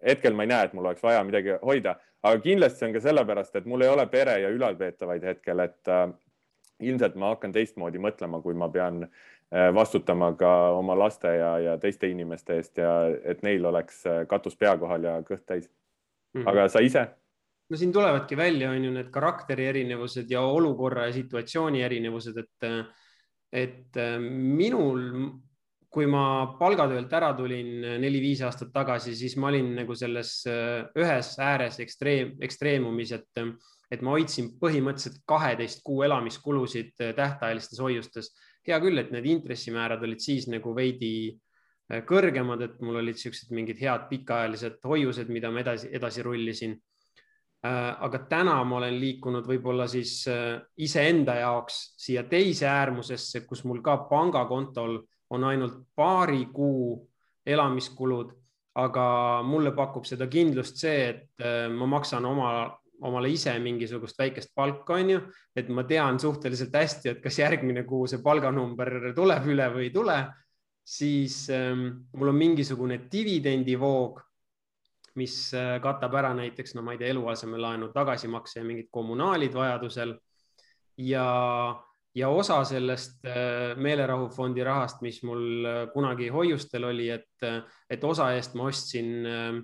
hetkel 0.06 0.36
ma 0.36 0.44
ei 0.44 0.52
näe, 0.52 0.68
et 0.68 0.74
mul 0.74 0.86
oleks 0.86 1.04
vaja 1.04 1.24
midagi 1.24 1.56
hoida, 1.62 1.96
aga 2.26 2.42
kindlasti 2.44 2.82
see 2.82 2.90
on 2.90 2.96
ka 2.98 3.04
sellepärast, 3.06 3.56
et 3.56 3.66
mul 3.70 3.86
ei 3.86 3.92
ole 3.92 4.06
pere 4.12 4.40
ja 4.42 4.52
ülalpeetavaid 4.54 5.24
hetkel, 5.24 5.64
et 5.66 5.92
äh, 5.92 6.10
ilmselt 6.84 7.16
ma 7.20 7.32
hakkan 7.34 7.56
teistmoodi 7.56 8.02
mõtlema, 8.02 8.42
kui 8.44 8.58
ma 8.58 8.70
pean 8.72 9.06
äh, 9.06 9.70
vastutama 9.76 10.34
ka 10.40 10.52
oma 10.76 10.98
laste 11.00 11.32
ja, 11.38 11.52
ja 11.64 11.78
teiste 11.82 12.10
inimeste 12.12 12.60
eest 12.60 12.82
ja 12.82 12.96
et 13.24 13.44
neil 13.48 13.66
oleks 13.66 14.04
äh, 14.10 14.24
katus 14.30 14.58
pea 14.60 14.76
kohal 14.82 15.08
ja 15.08 15.20
kõht 15.28 15.46
täis 15.46 15.70
mm. 15.70 16.42
-hmm. 16.42 16.50
aga 16.52 16.68
sa 16.70 16.84
ise? 16.84 17.08
no 17.70 17.78
siin 17.78 17.94
tulevadki 17.94 18.38
välja, 18.38 18.70
on 18.72 18.84
ju 18.84 18.92
need 18.92 19.10
karakteri 19.12 19.66
erinevused 19.66 20.30
ja 20.30 20.42
olukorra 20.42 21.08
ja 21.08 21.14
situatsiooni 21.14 21.82
erinevused, 21.82 22.38
et, 22.38 22.70
et 23.52 23.98
äh, 23.98 24.20
minul, 24.20 25.32
kui 25.96 26.10
ma 26.12 26.58
palgatöölt 26.60 27.14
ära 27.16 27.30
tulin 27.38 27.86
neli-viis 28.04 28.42
aastat 28.44 28.74
tagasi, 28.76 29.14
siis 29.16 29.38
ma 29.40 29.48
olin 29.48 29.70
nagu 29.78 29.96
selles 29.96 30.42
ühes 31.00 31.30
ääres 31.40 31.80
ekstreem, 31.80 32.34
ekstreemumis, 32.44 33.14
et 33.16 33.46
et 33.94 34.04
ma 34.04 34.16
hoidsin 34.16 34.52
põhimõtteliselt 34.62 35.22
kaheteist 35.30 35.84
kuu 35.86 36.04
elamiskulusid 36.08 36.94
äh, 37.02 37.14
tähtajalistes 37.18 37.82
hoiustes. 37.82 38.34
hea 38.66 38.80
küll, 38.82 38.98
et 38.98 39.12
need 39.14 39.28
intressimäärad 39.30 40.02
olid 40.04 40.24
siis 40.24 40.48
nagu 40.50 40.72
veidi 40.76 41.38
kõrgemad, 42.10 42.64
et 42.66 42.80
mul 42.82 42.98
olid 42.98 43.20
siuksed 43.22 43.52
mingid 43.54 43.78
head 43.78 44.08
pikaajalised 44.10 44.80
hoiused, 44.90 45.30
mida 45.30 45.52
ma 45.54 45.62
edasi, 45.62 45.92
edasi 45.94 46.24
rullisin. 46.26 46.74
Aga 47.62 48.24
täna 48.30 48.56
ma 48.66 48.80
olen 48.80 48.98
liikunud 48.98 49.46
võib-olla 49.46 49.86
siis 49.90 50.24
iseenda 50.82 51.36
jaoks 51.44 51.78
siia 52.02 52.24
teise 52.30 52.66
äärmusesse, 52.70 53.44
kus 53.46 53.62
mul 53.70 53.84
ka 53.86 54.00
pangakontol 54.10 54.98
on 55.36 55.46
ainult 55.52 55.84
paari 55.96 56.48
kuu 56.54 56.98
elamiskulud, 57.46 58.32
aga 58.82 59.06
mulle 59.46 59.72
pakub 59.76 60.08
seda 60.08 60.28
kindlust 60.28 60.82
see, 60.82 61.06
et 61.12 61.46
ma 61.72 61.88
maksan 61.88 62.26
oma 62.28 62.50
omale 63.04 63.30
ise 63.34 63.54
mingisugust 63.60 64.18
väikest 64.20 64.54
palka, 64.56 64.96
on 64.96 65.10
ju, 65.16 65.22
et 65.56 65.70
ma 65.74 65.84
tean 65.88 66.20
suhteliselt 66.22 66.76
hästi, 66.76 67.12
et 67.12 67.22
kas 67.24 67.40
järgmine 67.40 67.84
kuu 67.88 68.06
see 68.10 68.22
palganumber 68.24 69.12
tuleb 69.18 69.50
üle 69.52 69.68
või 69.74 69.88
ei 69.90 69.94
tule, 69.94 70.20
siis 70.86 71.46
ähm, 71.54 71.88
mul 72.14 72.32
on 72.32 72.40
mingisugune 72.40 73.00
dividendivoog, 73.12 74.22
mis 75.20 75.38
äh, 75.56 75.76
katab 75.84 76.16
ära 76.20 76.34
näiteks, 76.38 76.76
no 76.76 76.84
ma 76.86 76.96
ei 76.96 77.02
tea, 77.02 77.12
eluasemelaenu 77.14 77.92
tagasimakse 77.96 78.60
ja 78.62 78.68
mingid 78.68 78.92
kommunaalid 78.94 79.56
vajadusel. 79.56 80.16
ja, 80.98 81.26
ja 82.16 82.30
osa 82.30 82.64
sellest 82.64 83.26
äh, 83.28 83.76
meelerahufondi 83.78 84.64
rahast, 84.64 85.02
mis 85.04 85.22
mul 85.28 85.66
äh, 85.66 85.80
kunagi 85.94 86.30
hoiustel 86.32 86.88
oli, 86.88 87.10
et, 87.12 87.48
et 87.90 88.04
osa 88.04 88.32
eest 88.36 88.56
ma 88.56 88.70
ostsin 88.72 89.12
äh, 89.26 89.58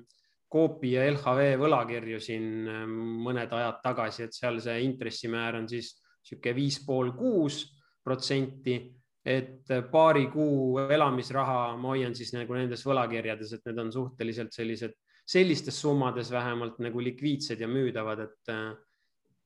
Coopi 0.52 0.90
ja 0.98 1.06
LHV 1.08 1.54
võlakirju 1.62 2.18
siin 2.20 2.48
ähm, 2.68 2.96
mõned 3.24 3.54
ajad 3.56 3.78
tagasi, 3.86 4.26
et 4.26 4.36
seal 4.36 4.58
see 4.60 4.82
intressimäär 4.84 5.56
on 5.62 5.70
siis 5.72 5.94
niisugune 6.26 6.56
viis 6.58 6.82
pool 6.84 7.14
kuus 7.16 7.62
protsenti, 8.04 8.76
et 9.24 9.72
paari 9.94 10.26
kuu 10.34 10.82
elamisraha 10.82 11.78
ma 11.80 11.94
hoian 11.94 12.12
siis 12.18 12.34
nagu 12.36 12.58
nendes 12.58 12.84
võlakirjades, 12.84 13.56
et 13.56 13.70
need 13.70 13.80
on 13.80 13.94
suhteliselt 13.96 14.52
sellised, 14.52 14.98
sellistes 15.24 15.80
summades 15.80 16.34
vähemalt 16.36 16.84
nagu 16.84 17.00
likviidsed 17.00 17.64
ja 17.64 17.70
müüdavad, 17.72 18.26
et, 18.28 18.54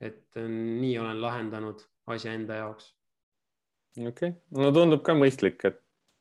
et 0.10 0.42
nii 0.42 0.98
olen 1.04 1.22
lahendanud 1.22 1.86
asja 2.08 2.34
enda 2.34 2.60
jaoks. 2.62 2.92
okei 3.98 4.10
okay., 4.30 4.34
no 4.62 4.72
tundub 4.76 5.04
ka 5.06 5.16
mõistlik, 5.18 5.62
et 5.68 5.80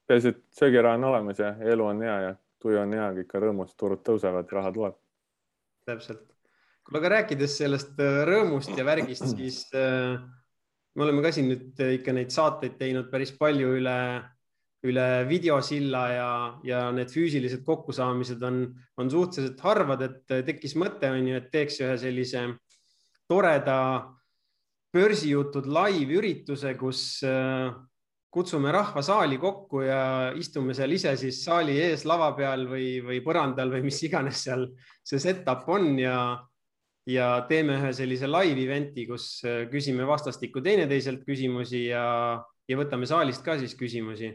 peaasi, 0.08 0.34
et 0.34 0.42
söögiraha 0.58 0.98
on 0.98 1.08
olemas 1.10 1.40
ja 1.40 1.54
elu 1.72 1.86
on 1.86 2.02
hea 2.04 2.18
ja 2.28 2.36
tuju 2.62 2.80
on 2.80 2.94
hea, 2.96 3.08
kõik 3.18 3.34
on 3.34 3.44
rõõmus, 3.44 3.74
turud 3.80 4.04
tõusevad, 4.06 4.52
raha 4.58 4.72
tuleb. 4.72 5.00
täpselt. 5.84 6.22
kuule, 6.84 7.00
aga 7.00 7.12
rääkides 7.18 7.58
sellest 7.60 8.00
äh, 8.00 8.22
rõõmust 8.28 8.72
ja 8.76 8.86
värgist, 8.86 9.26
siis 9.36 9.66
äh, 9.76 10.16
me 10.94 11.06
oleme 11.06 11.24
ka 11.24 11.32
siin 11.34 11.50
nüüd 11.52 11.84
ikka 11.98 12.14
neid 12.16 12.32
saateid 12.32 12.78
teinud 12.80 13.10
päris 13.12 13.34
palju 13.36 13.74
üle, 13.80 13.98
üle 14.84 15.06
videosilla 15.28 16.04
ja, 16.12 16.30
ja 16.64 16.80
need 16.92 17.12
füüsilised 17.12 17.64
kokkusaamised 17.66 18.42
on, 18.44 18.66
on 19.00 19.10
suhteliselt 19.10 19.60
harvad, 19.64 20.04
et 20.04 20.36
tekkis 20.48 20.76
mõte, 20.80 21.08
on 21.10 21.28
ju, 21.28 21.40
et 21.40 21.48
teeks 21.52 21.80
ühe 21.84 21.96
sellise 22.00 22.46
toreda 23.28 23.78
börsijutud 24.94 25.66
live 25.66 26.20
ürituse, 26.20 26.76
kus 26.78 27.02
äh, 27.26 27.72
kutsume 28.35 28.72
rahva 28.74 29.02
saali 29.02 29.38
kokku 29.38 29.85
ja 29.87 30.00
istume 30.38 30.74
seal 30.74 30.94
ise 30.96 31.12
siis 31.18 31.38
saali 31.44 31.76
ees 31.83 32.02
lava 32.09 32.33
peal 32.38 32.66
või, 32.70 32.98
või 33.04 33.20
põrandal 33.22 33.70
või 33.74 33.85
mis 33.87 34.00
iganes 34.07 34.42
seal 34.46 34.66
see 35.07 35.20
setup 35.22 35.68
on 35.70 35.92
ja, 36.00 36.16
ja 37.11 37.28
teeme 37.50 37.78
ühe 37.78 37.92
sellise 37.94 38.30
live 38.30 38.64
event'i, 38.66 39.07
kus 39.11 39.28
äh, 39.46 39.64
küsime 39.70 40.07
vastastikku 40.09 40.62
teineteiselt 40.64 41.22
küsimusi 41.26 41.87
ja, 41.92 42.07
ja 42.68 42.80
võtame 42.80 43.07
saalist 43.11 43.44
ka 43.46 43.59
siis 43.61 43.76
küsimusi. 43.78 44.33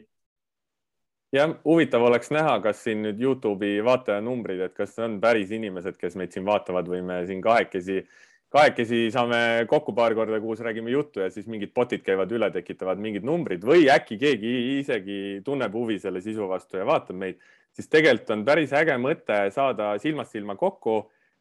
jah, 1.36 1.52
huvitav 1.68 2.08
oleks 2.08 2.32
näha, 2.36 2.56
kas 2.64 2.84
siin 2.88 3.04
nüüd 3.04 3.20
Youtube'i 3.24 3.84
vaatajanumbrid, 3.86 4.64
et 4.70 4.80
kas 4.80 4.96
on 5.04 5.20
päris 5.24 5.52
inimesed, 5.52 6.00
kes 6.00 6.16
meid 6.20 6.32
siin 6.36 6.48
vaatavad 6.48 6.88
või 6.88 7.04
me 7.06 7.20
siin 7.28 7.44
kahekesi 7.44 8.04
kahekesi 8.54 9.10
saame 9.14 9.40
kokku 9.70 9.94
paar 9.98 10.16
korda 10.18 10.40
kuus, 10.42 10.62
räägime 10.66 10.90
juttu 10.94 11.22
ja 11.22 11.30
siis 11.34 11.46
mingid 11.50 11.74
botid 11.76 12.02
käivad 12.06 12.32
üle, 12.34 12.50
tekitavad 12.54 13.02
mingid 13.02 13.28
numbrid 13.28 13.66
või 13.66 13.86
äkki 13.94 14.18
keegi 14.22 14.54
isegi 14.80 15.20
tunneb 15.46 15.76
huvi 15.78 16.00
selle 16.02 16.22
sisu 16.26 16.50
vastu 16.50 16.80
ja 16.82 16.88
vaatab 16.90 17.20
meid, 17.22 17.38
siis 17.76 17.92
tegelikult 17.92 18.34
on 18.34 18.46
päris 18.48 18.74
äge 18.74 18.98
mõte 19.02 19.44
saada 19.54 19.92
silmast 20.02 20.34
silma 20.34 20.58
kokku 20.58 20.96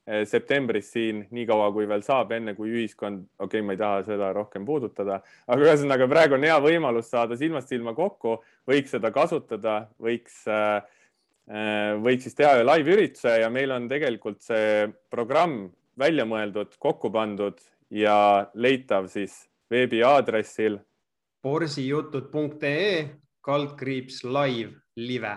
eh, 0.05 0.27
septembris 0.29 0.93
siin, 0.93 1.25
niikaua 1.33 1.71
kui 1.73 1.89
veel 1.89 2.05
saab, 2.05 2.37
enne 2.37 2.53
kui 2.59 2.75
ühiskond, 2.77 3.25
okei 3.39 3.49
okay,, 3.49 3.65
ma 3.65 3.77
ei 3.77 3.81
taha 3.81 4.05
seda 4.11 4.31
rohkem 4.37 4.69
puudutada, 4.69 5.23
aga 5.49 5.69
ühesõnaga 5.71 6.11
praegu 6.13 6.37
on 6.37 6.45
hea 6.45 6.61
võimalus 6.61 7.09
saada 7.09 7.41
silmast 7.41 7.73
silma 7.73 7.97
kokku, 7.97 8.37
võiks 8.69 8.93
seda 8.93 9.15
kasutada, 9.17 9.81
võiks 9.97 10.45
äh, 10.53 10.85
võiks 12.05 12.29
siis 12.29 12.37
teha 12.37 12.61
live 12.61 12.93
ürituse 12.93 13.39
ja 13.41 13.49
meil 13.49 13.73
on 13.73 13.89
tegelikult 13.89 14.43
see 14.45 14.91
programm 15.09 15.71
välja 15.99 16.27
mõeldud, 16.29 16.77
kokku 16.79 17.11
pandud 17.11 17.59
ja 17.91 18.49
leitav 18.55 19.09
siis 19.13 19.47
veebiaadressil 19.71 20.79
borsijutud.ee 21.43 23.09
kaldkriips 23.41 24.25
live, 24.25 24.73
live. 24.97 25.37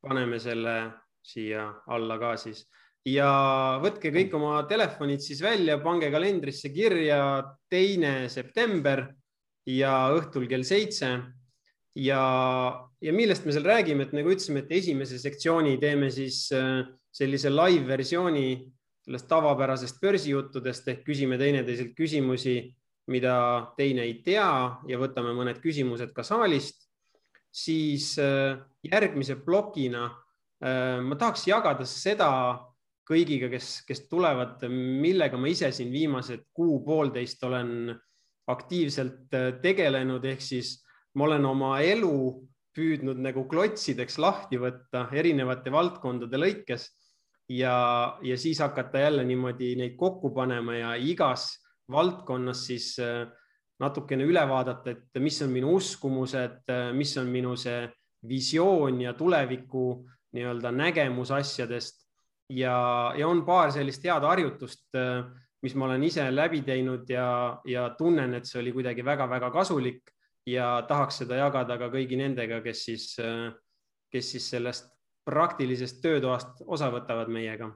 paneme 0.00 0.38
selle 0.38 0.74
siia 1.22 1.68
alla 1.86 2.18
ka 2.18 2.34
siis 2.36 2.66
ja 3.08 3.30
võtke 3.82 4.12
kõik 4.14 4.34
oma 4.36 4.60
telefonid 4.68 5.22
siis 5.22 5.40
välja, 5.42 5.78
pange 5.82 6.10
kalendrisse 6.12 6.70
kirja 6.74 7.20
teine 7.70 8.28
september 8.32 9.06
ja 9.68 10.08
õhtul 10.16 10.48
kell 10.50 10.64
seitse. 10.64 11.10
ja, 11.98 12.22
ja 13.00 13.12
millest 13.12 13.46
me 13.46 13.52
seal 13.52 13.66
räägime, 13.66 14.04
et 14.06 14.12
nagu 14.14 14.30
ütlesime, 14.30 14.62
et 14.62 14.72
esimese 14.78 15.18
sektsiooni 15.18 15.78
teeme 15.82 16.10
siis 16.14 16.46
äh, 16.54 16.84
sellise 17.10 17.50
live 17.50 17.86
versiooni 17.88 18.48
sellest 19.08 19.28
tavapärasest 19.30 20.02
börsijuttudest 20.04 20.90
ehk 20.92 21.06
küsime 21.06 21.38
teineteiselt 21.40 21.94
küsimusi, 21.96 22.58
mida 23.08 23.34
teine 23.78 24.04
ei 24.04 24.18
tea 24.20 24.48
ja 24.84 24.98
võtame 25.00 25.32
mõned 25.32 25.62
küsimused 25.64 26.12
ka 26.12 26.24
saalist, 26.26 26.84
siis 27.48 28.10
äh, 28.20 28.58
järgmise 28.84 29.38
plokina 29.40 30.10
äh, 30.60 31.00
ma 31.00 31.16
tahaks 31.16 31.46
jagada 31.48 31.88
seda 31.88 32.28
kõigiga, 33.08 33.48
kes, 33.48 33.78
kes 33.88 34.04
tulevad, 34.10 34.60
millega 34.68 35.40
ma 35.40 35.48
ise 35.48 35.72
siin 35.72 35.88
viimased 35.88 36.44
kuu-poolteist 36.52 37.40
olen 37.48 37.94
aktiivselt 38.52 39.32
äh, 39.32 39.54
tegelenud, 39.64 40.28
ehk 40.28 40.44
siis 40.44 40.76
ma 41.16 41.30
olen 41.30 41.48
oma 41.48 41.78
elu 41.80 42.12
püüdnud 42.76 43.24
nagu 43.24 43.48
klotsideks 43.48 44.20
lahti 44.20 44.60
võtta 44.60 45.08
erinevate 45.16 45.72
valdkondade 45.72 46.44
lõikes 46.44 46.90
ja, 47.48 48.18
ja 48.22 48.38
siis 48.38 48.58
hakata 48.58 48.98
jälle 48.98 49.24
niimoodi 49.24 49.74
neid 49.76 49.96
kokku 49.96 50.30
panema 50.30 50.76
ja 50.76 50.94
igas 50.94 51.50
valdkonnas 51.90 52.66
siis 52.66 52.96
äh, 53.00 53.26
natukene 53.80 54.26
üle 54.28 54.42
vaadata, 54.48 54.90
et 54.90 55.22
mis 55.22 55.40
on 55.42 55.52
minu 55.52 55.76
uskumused, 55.78 56.60
äh, 56.70 56.90
mis 56.92 57.16
on 57.18 57.30
minu 57.32 57.56
see 57.56 57.86
visioon 58.28 59.00
ja 59.00 59.14
tuleviku 59.14 60.04
nii-öelda 60.36 60.72
nägemus 60.74 61.30
asjadest. 61.30 62.04
Ja, 62.48 63.12
ja 63.16 63.28
on 63.28 63.44
paar 63.44 63.72
sellist 63.72 64.04
head 64.04 64.24
harjutust, 64.24 64.88
äh, 64.96 65.24
mis 65.62 65.74
ma 65.74 65.88
olen 65.88 66.04
ise 66.04 66.28
läbi 66.30 66.62
teinud 66.62 67.08
ja, 67.10 67.58
ja 67.66 67.88
tunnen, 67.98 68.34
et 68.34 68.46
see 68.46 68.60
oli 68.60 68.72
kuidagi 68.72 69.04
väga-väga 69.04 69.50
kasulik 69.50 70.12
ja 70.46 70.78
tahaks 70.88 71.22
seda 71.24 71.40
jagada 71.40 71.76
ka 71.80 71.90
kõigi 71.92 72.16
nendega, 72.16 72.60
kes 72.64 72.84
siis, 72.86 73.08
kes 74.12 74.30
siis 74.32 74.46
sellest 74.54 74.86
praktilisest 75.28 76.00
töötoast 76.02 76.64
osa 76.66 76.90
võtavad 76.94 77.30
meiega? 77.32 77.70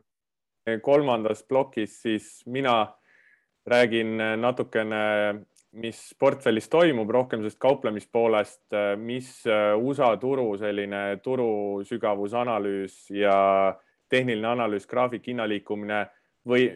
kolmandas 0.82 1.40
plokis 1.42 1.96
siis 2.04 2.26
mina 2.46 2.86
räägin 3.66 4.14
natukene, 4.38 5.00
mis 5.72 5.98
portfellis 6.18 6.68
toimub, 6.70 7.10
rohkem 7.10 7.42
sellest 7.42 7.58
kauplemispoolest, 7.62 8.76
mis 9.02 9.30
USA 9.78 10.12
turu 10.22 10.52
selline 10.60 11.18
turu 11.24 11.82
sügavusanalüüs 11.88 13.08
ja 13.16 13.36
tehniline 14.12 14.48
analüüs, 14.52 14.86
graafik, 14.86 15.26
hinnaliikumine 15.26 16.04
või 16.48 16.66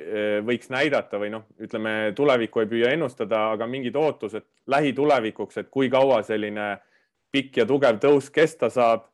võiks 0.46 0.70
näidata 0.70 1.18
või 1.18 1.32
noh, 1.34 1.46
ütleme 1.60 2.12
tulevikku 2.16 2.62
ei 2.62 2.70
püüa 2.70 2.92
ennustada, 2.94 3.50
aga 3.56 3.66
mingid 3.70 3.96
ootused 3.98 4.46
lähitulevikuks, 4.70 5.58
et 5.62 5.70
kui 5.70 5.90
kaua 5.90 6.22
selline 6.26 6.76
pikk 7.34 7.62
ja 7.62 7.66
tugev 7.68 7.98
tõus 8.02 8.30
kesta 8.32 8.70
saab, 8.72 9.10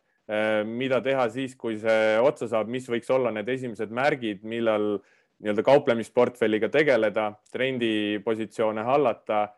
mida 0.64 1.00
teha 1.04 1.26
siis, 1.32 1.56
kui 1.58 1.76
see 1.80 2.18
otsa 2.22 2.48
saab, 2.48 2.70
mis 2.72 2.86
võiks 2.88 3.10
olla 3.12 3.32
need 3.34 3.48
esimesed 3.52 3.90
märgid, 3.92 4.44
millal 4.48 4.94
nii-öelda 5.42 5.64
kauplemisportfelliga 5.66 6.70
tegeleda, 6.72 7.32
trendipositsioone 7.52 8.84
hallata. 8.86 9.48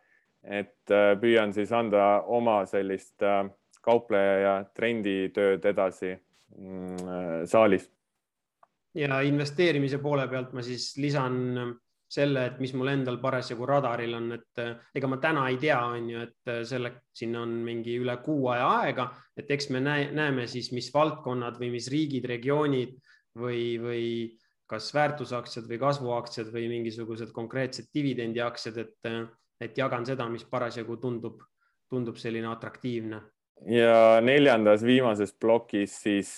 et 0.44 0.92
püüan 1.20 1.54
siis 1.56 1.70
anda 1.72 2.20
oma 2.28 2.66
sellist 2.68 3.22
kaupleja 3.80 4.34
ja 4.42 4.56
trenditööd 4.76 5.64
edasi 5.64 6.10
mm, 6.12 7.46
saalis 7.48 7.86
ja 8.94 9.20
investeerimise 9.26 9.98
poole 10.02 10.26
pealt 10.30 10.52
ma 10.54 10.62
siis 10.62 10.94
lisan 11.00 11.38
selle, 12.14 12.46
et 12.48 12.60
mis 12.62 12.72
mul 12.76 12.92
endal 12.92 13.18
parasjagu 13.22 13.66
radaril 13.68 14.14
on, 14.16 14.30
et 14.36 14.62
eh, 14.62 14.72
ega 15.00 15.10
ma 15.10 15.18
täna 15.22 15.46
ei 15.50 15.58
tea, 15.62 15.80
on 15.96 16.08
ju, 16.12 16.22
et 16.28 16.52
eh, 16.52 16.62
selle, 16.68 16.92
sinna 17.14 17.42
on 17.44 17.56
mingi 17.66 17.96
üle 18.00 18.16
kuu 18.24 18.48
aja 18.54 18.68
aega, 18.80 19.08
et 19.36 19.50
eks 19.56 19.70
me 19.74 19.82
näe, 19.84 20.08
näeme 20.14 20.46
siis, 20.50 20.70
mis 20.76 20.90
valdkonnad 20.94 21.58
või 21.60 21.72
mis 21.74 21.88
riigid, 21.92 22.26
regioonid 22.30 22.96
või, 23.40 23.62
või 23.82 24.06
kas 24.70 24.90
väärtusaktsiad 24.96 25.68
või 25.68 25.80
kasvuaktsiad 25.82 26.50
või 26.54 26.68
mingisugused 26.72 27.34
konkreetsed 27.36 27.90
dividendiaktsiad, 27.94 28.80
et, 28.84 28.98
eh, 29.10 29.22
et 29.68 29.78
jagan 29.78 30.06
seda, 30.06 30.28
mis 30.30 30.46
parasjagu 30.48 30.98
tundub, 31.02 31.42
tundub 31.90 32.20
selline 32.20 32.50
atraktiivne. 32.50 33.22
ja 33.70 34.20
neljandas 34.20 34.82
viimases 34.82 35.32
plokis 35.40 36.02
siis 36.02 36.30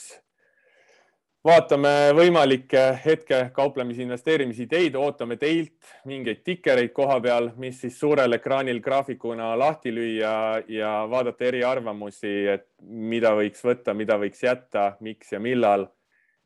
vaatame 1.47 1.91
võimalikke 2.17 2.81
hetke 3.05 3.39
kauplemise 3.55 4.03
investeerimisideid, 4.03 4.97
ootame 4.99 5.37
teilt 5.39 5.93
mingeid 6.09 6.41
tikereid 6.47 6.91
koha 6.97 7.21
peal, 7.23 7.51
mis 7.61 7.79
siis 7.85 7.99
suurel 8.01 8.35
ekraanil 8.35 8.81
graafikuna 8.83 9.53
lahti 9.59 9.93
lüüa 9.95 10.33
ja 10.73 10.91
vaadata 11.11 11.47
eriarvamusi, 11.47 12.35
et 12.51 12.67
mida 12.83 13.31
võiks 13.39 13.63
võtta, 13.63 13.95
mida 13.95 14.19
võiks 14.19 14.43
jätta, 14.43 14.97
miks 15.01 15.33
ja 15.33 15.41
millal. 15.43 15.87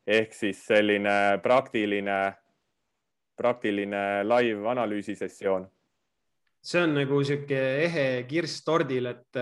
ehk 0.06 0.32
siis 0.34 0.64
selline 0.66 1.38
praktiline, 1.42 2.32
praktiline 3.36 4.24
live 4.24 4.68
analüüsisessioon. 4.68 5.68
see 6.62 6.82
on 6.82 6.94
nagu 6.94 7.24
sihuke 7.24 7.60
ehe 7.84 8.24
kirss 8.28 8.64
tordil, 8.64 9.06
et 9.06 9.36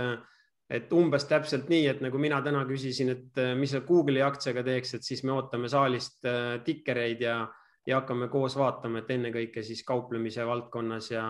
et 0.69 0.93
umbes 0.93 1.25
täpselt 1.29 1.71
nii, 1.73 1.87
et 1.89 2.03
nagu 2.05 2.21
mina 2.21 2.41
täna 2.45 2.65
küsisin, 2.69 3.13
et 3.15 3.41
äh, 3.41 3.55
mis 3.59 3.73
sa 3.73 3.81
Google'i 3.87 4.23
aktsiaga 4.25 4.65
teeks, 4.67 4.99
et 4.99 5.07
siis 5.07 5.25
me 5.25 5.33
ootame 5.37 5.71
saalist 5.73 6.25
äh, 6.29 6.59
tikereid 6.65 7.25
ja, 7.25 7.41
ja 7.89 8.03
hakkame 8.03 8.29
koos 8.33 8.57
vaatama, 8.59 9.03
et 9.03 9.13
ennekõike 9.17 9.65
siis 9.65 9.83
kauplemise 9.89 10.45
valdkonnas 10.47 11.11
ja, 11.15 11.27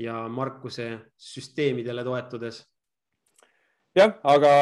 ja 0.00 0.22
Markuse 0.32 0.90
süsteemidele 1.20 2.04
toetudes. 2.06 2.62
jah, 3.96 4.16
aga 4.24 4.54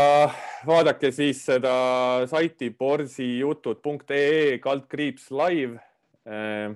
vaadake 0.67 1.13
siis 1.15 1.45
seda 1.47 2.27
saiti 2.27 2.73
borsijutud.ee 2.75 4.59
kaldkriips 4.65 5.31
live 5.31 5.79
äh, 6.27 6.75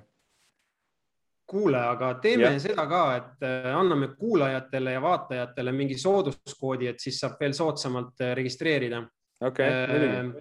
kuule, 1.53 1.79
aga 1.79 2.15
teeme 2.23 2.49
ja. 2.49 2.61
seda 2.63 2.87
ka, 2.89 3.03
et 3.19 3.45
äh, 3.47 3.69
anname 3.77 4.13
kuulajatele 4.19 4.95
ja 4.97 5.03
vaatajatele 5.05 5.75
mingi 5.77 5.99
sooduskoodi, 6.01 6.89
et 6.93 7.03
siis 7.03 7.21
saab 7.21 7.37
veel 7.41 7.55
soodsamalt 7.57 8.25
äh, 8.25 8.33
registreerida 8.39 9.03
okay,. 9.45 10.33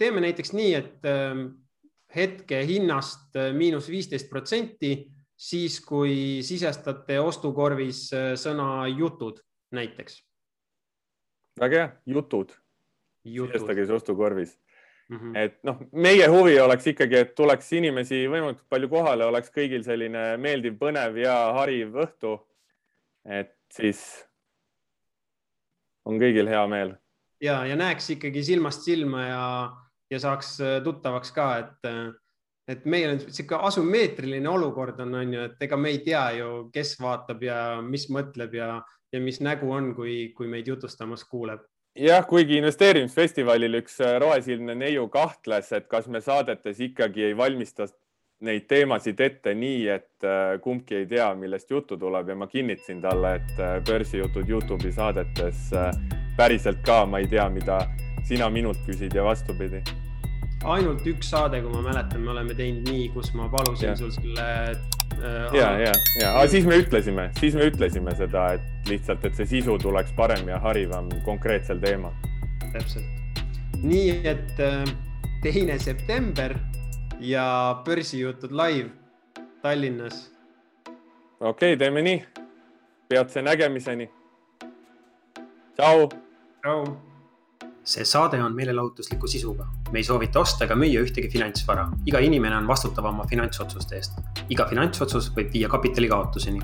teeme 0.00 0.24
näiteks 0.26 0.54
nii, 0.56 0.72
et 0.74 1.08
ähm, 1.10 1.44
hetke 2.14 2.64
hinnast 2.66 3.38
äh, 3.38 3.52
miinus 3.56 3.90
viisteist 3.92 4.30
protsenti, 4.30 4.94
siis 5.40 5.78
kui 5.86 6.40
sisestate 6.44 7.20
ostukorvis 7.22 8.08
sõna 8.42 8.84
jutud 8.92 9.38
näiteks. 9.72 10.18
väga 11.60 11.78
hea, 11.78 11.92
jutud, 12.16 12.52
jutud.. 13.24 13.54
sisestage 13.54 13.86
siis 13.86 13.96
ostukorvis 13.96 14.58
Mm 15.10 15.18
-hmm. 15.18 15.36
et 15.36 15.56
noh, 15.66 15.78
meie 15.92 16.26
huvi 16.30 16.60
oleks 16.60 16.86
ikkagi, 16.86 17.16
et 17.16 17.34
tuleks 17.34 17.72
inimesi 17.72 18.28
võimalikult 18.30 18.68
palju 18.70 18.88
kohale, 18.88 19.24
oleks 19.26 19.50
kõigil 19.50 19.82
selline 19.82 20.36
meeldiv, 20.38 20.76
põnev 20.78 21.16
ja 21.18 21.34
hariv 21.56 21.96
õhtu. 22.04 22.38
et 23.24 23.56
siis 23.70 23.98
on 26.04 26.20
kõigil 26.20 26.48
hea 26.48 26.66
meel. 26.66 26.94
ja, 27.40 27.64
ja 27.66 27.76
näeks 27.76 28.10
ikkagi 28.10 28.42
silmast 28.44 28.86
silma 28.86 29.24
ja, 29.26 29.46
ja 30.10 30.20
saaks 30.20 30.60
äh, 30.60 30.82
tuttavaks 30.84 31.32
ka, 31.32 31.48
et, 31.58 31.90
äh, 31.90 32.14
et 32.68 32.84
meil 32.84 33.10
on 33.10 33.18
niisugune 33.18 33.66
asümmeetriline 33.66 34.48
olukord 34.48 35.00
on, 35.00 35.14
on 35.14 35.34
ju, 35.34 35.42
et 35.50 35.66
ega 35.66 35.76
me 35.76 35.90
ei 35.90 35.98
tea 36.06 36.30
ju, 36.38 36.70
kes 36.72 36.94
vaatab 37.00 37.42
ja 37.42 37.58
mis 37.82 38.06
mõtleb 38.10 38.54
ja, 38.54 38.70
ja 39.12 39.20
mis 39.20 39.40
nägu 39.40 39.72
on, 39.72 39.94
kui, 39.94 40.32
kui 40.36 40.46
meid 40.46 40.70
jutustamas 40.70 41.24
kuuleb 41.24 41.66
jah, 41.98 42.26
kuigi 42.26 42.58
investeerimisfestivalil 42.60 43.80
üks 43.80 43.98
äh, 44.04 44.18
rohesilmne 44.22 44.74
neiu 44.78 45.08
kahtles, 45.12 45.72
et 45.72 45.88
kas 45.90 46.08
me 46.08 46.20
saadetes 46.20 46.80
ikkagi 46.80 47.30
ei 47.30 47.36
valmista 47.36 47.88
neid 48.46 48.64
teemasid 48.70 49.20
ette 49.20 49.54
nii, 49.54 49.88
et 49.92 50.26
äh, 50.26 50.54
kumbki 50.62 51.02
ei 51.02 51.08
tea, 51.10 51.32
millest 51.34 51.70
juttu 51.70 51.98
tuleb 52.00 52.28
ja 52.28 52.36
ma 52.38 52.48
kinnitasin 52.50 53.02
talle, 53.02 53.34
et 53.40 53.58
äh, 53.60 53.80
börsijutud 53.86 54.48
Youtube'i 54.48 54.92
saadetes 54.92 55.70
päriselt 56.36 56.80
ka 56.86 57.04
ma 57.06 57.20
ei 57.20 57.28
tea, 57.28 57.48
mida 57.52 57.82
sina 58.28 58.48
minult 58.50 58.80
küsid 58.86 59.14
ja 59.14 59.24
vastupidi. 59.26 59.82
Ainult 60.64 61.06
üks 61.08 61.30
saade, 61.32 61.60
kui 61.64 61.72
ma 61.72 61.82
mäletan, 61.84 62.20
me 62.24 62.32
oleme 62.34 62.54
teinud 62.56 62.88
nii, 62.90 63.08
kus 63.14 63.32
ma 63.36 63.48
palusin 63.52 63.90
ja. 63.90 63.96
sul 63.96 64.10
selle 64.12 64.46
äh,. 64.68 65.54
ja, 65.56 65.70
ja, 65.80 65.92
ja, 66.20 66.32
aga 66.34 66.46
siis 66.52 66.66
me 66.68 66.80
ütlesime, 66.82 67.28
siis 67.40 67.56
me 67.56 67.68
ütlesime 67.70 68.14
seda, 68.18 68.46
et 68.58 68.90
lihtsalt, 68.90 69.24
et 69.24 69.40
see 69.40 69.48
sisu 69.56 69.78
tuleks 69.80 70.12
parem 70.16 70.48
ja 70.48 70.60
harivam 70.60 71.08
konkreetsel 71.24 71.80
teemal. 71.82 72.12
täpselt. 72.72 73.06
nii 73.80 74.20
et 74.28 74.60
äh, 74.60 74.84
teine 75.42 75.78
september 75.80 76.56
ja 77.20 77.80
börsijutud 77.84 78.52
live 78.52 78.90
Tallinnas. 79.62 80.26
okei 81.40 81.74
okay,, 81.74 81.76
teeme 81.76 82.02
nii. 82.04 82.24
peatse 83.08 83.42
nägemiseni. 83.42 84.10
tšau. 85.76 86.10
tšau 86.60 87.09
see 87.90 88.06
saade 88.06 88.38
on 88.42 88.54
meelelahutusliku 88.54 89.26
sisuga. 89.26 89.66
me 89.92 89.98
ei 89.98 90.04
soovita 90.06 90.40
osta 90.40 90.64
ega 90.64 90.76
müüa 90.78 91.02
ühtegi 91.06 91.30
finantsvara. 91.32 91.88
iga 92.06 92.20
inimene 92.26 92.56
on 92.56 92.68
vastutav 92.68 93.10
oma 93.10 93.26
finantsotsuste 93.30 93.96
eest. 93.98 94.20
iga 94.48 94.68
finantsotsus 94.70 95.32
võib 95.36 95.50
viia 95.54 95.68
kapitali 95.68 96.08
kaotuseni 96.08 96.62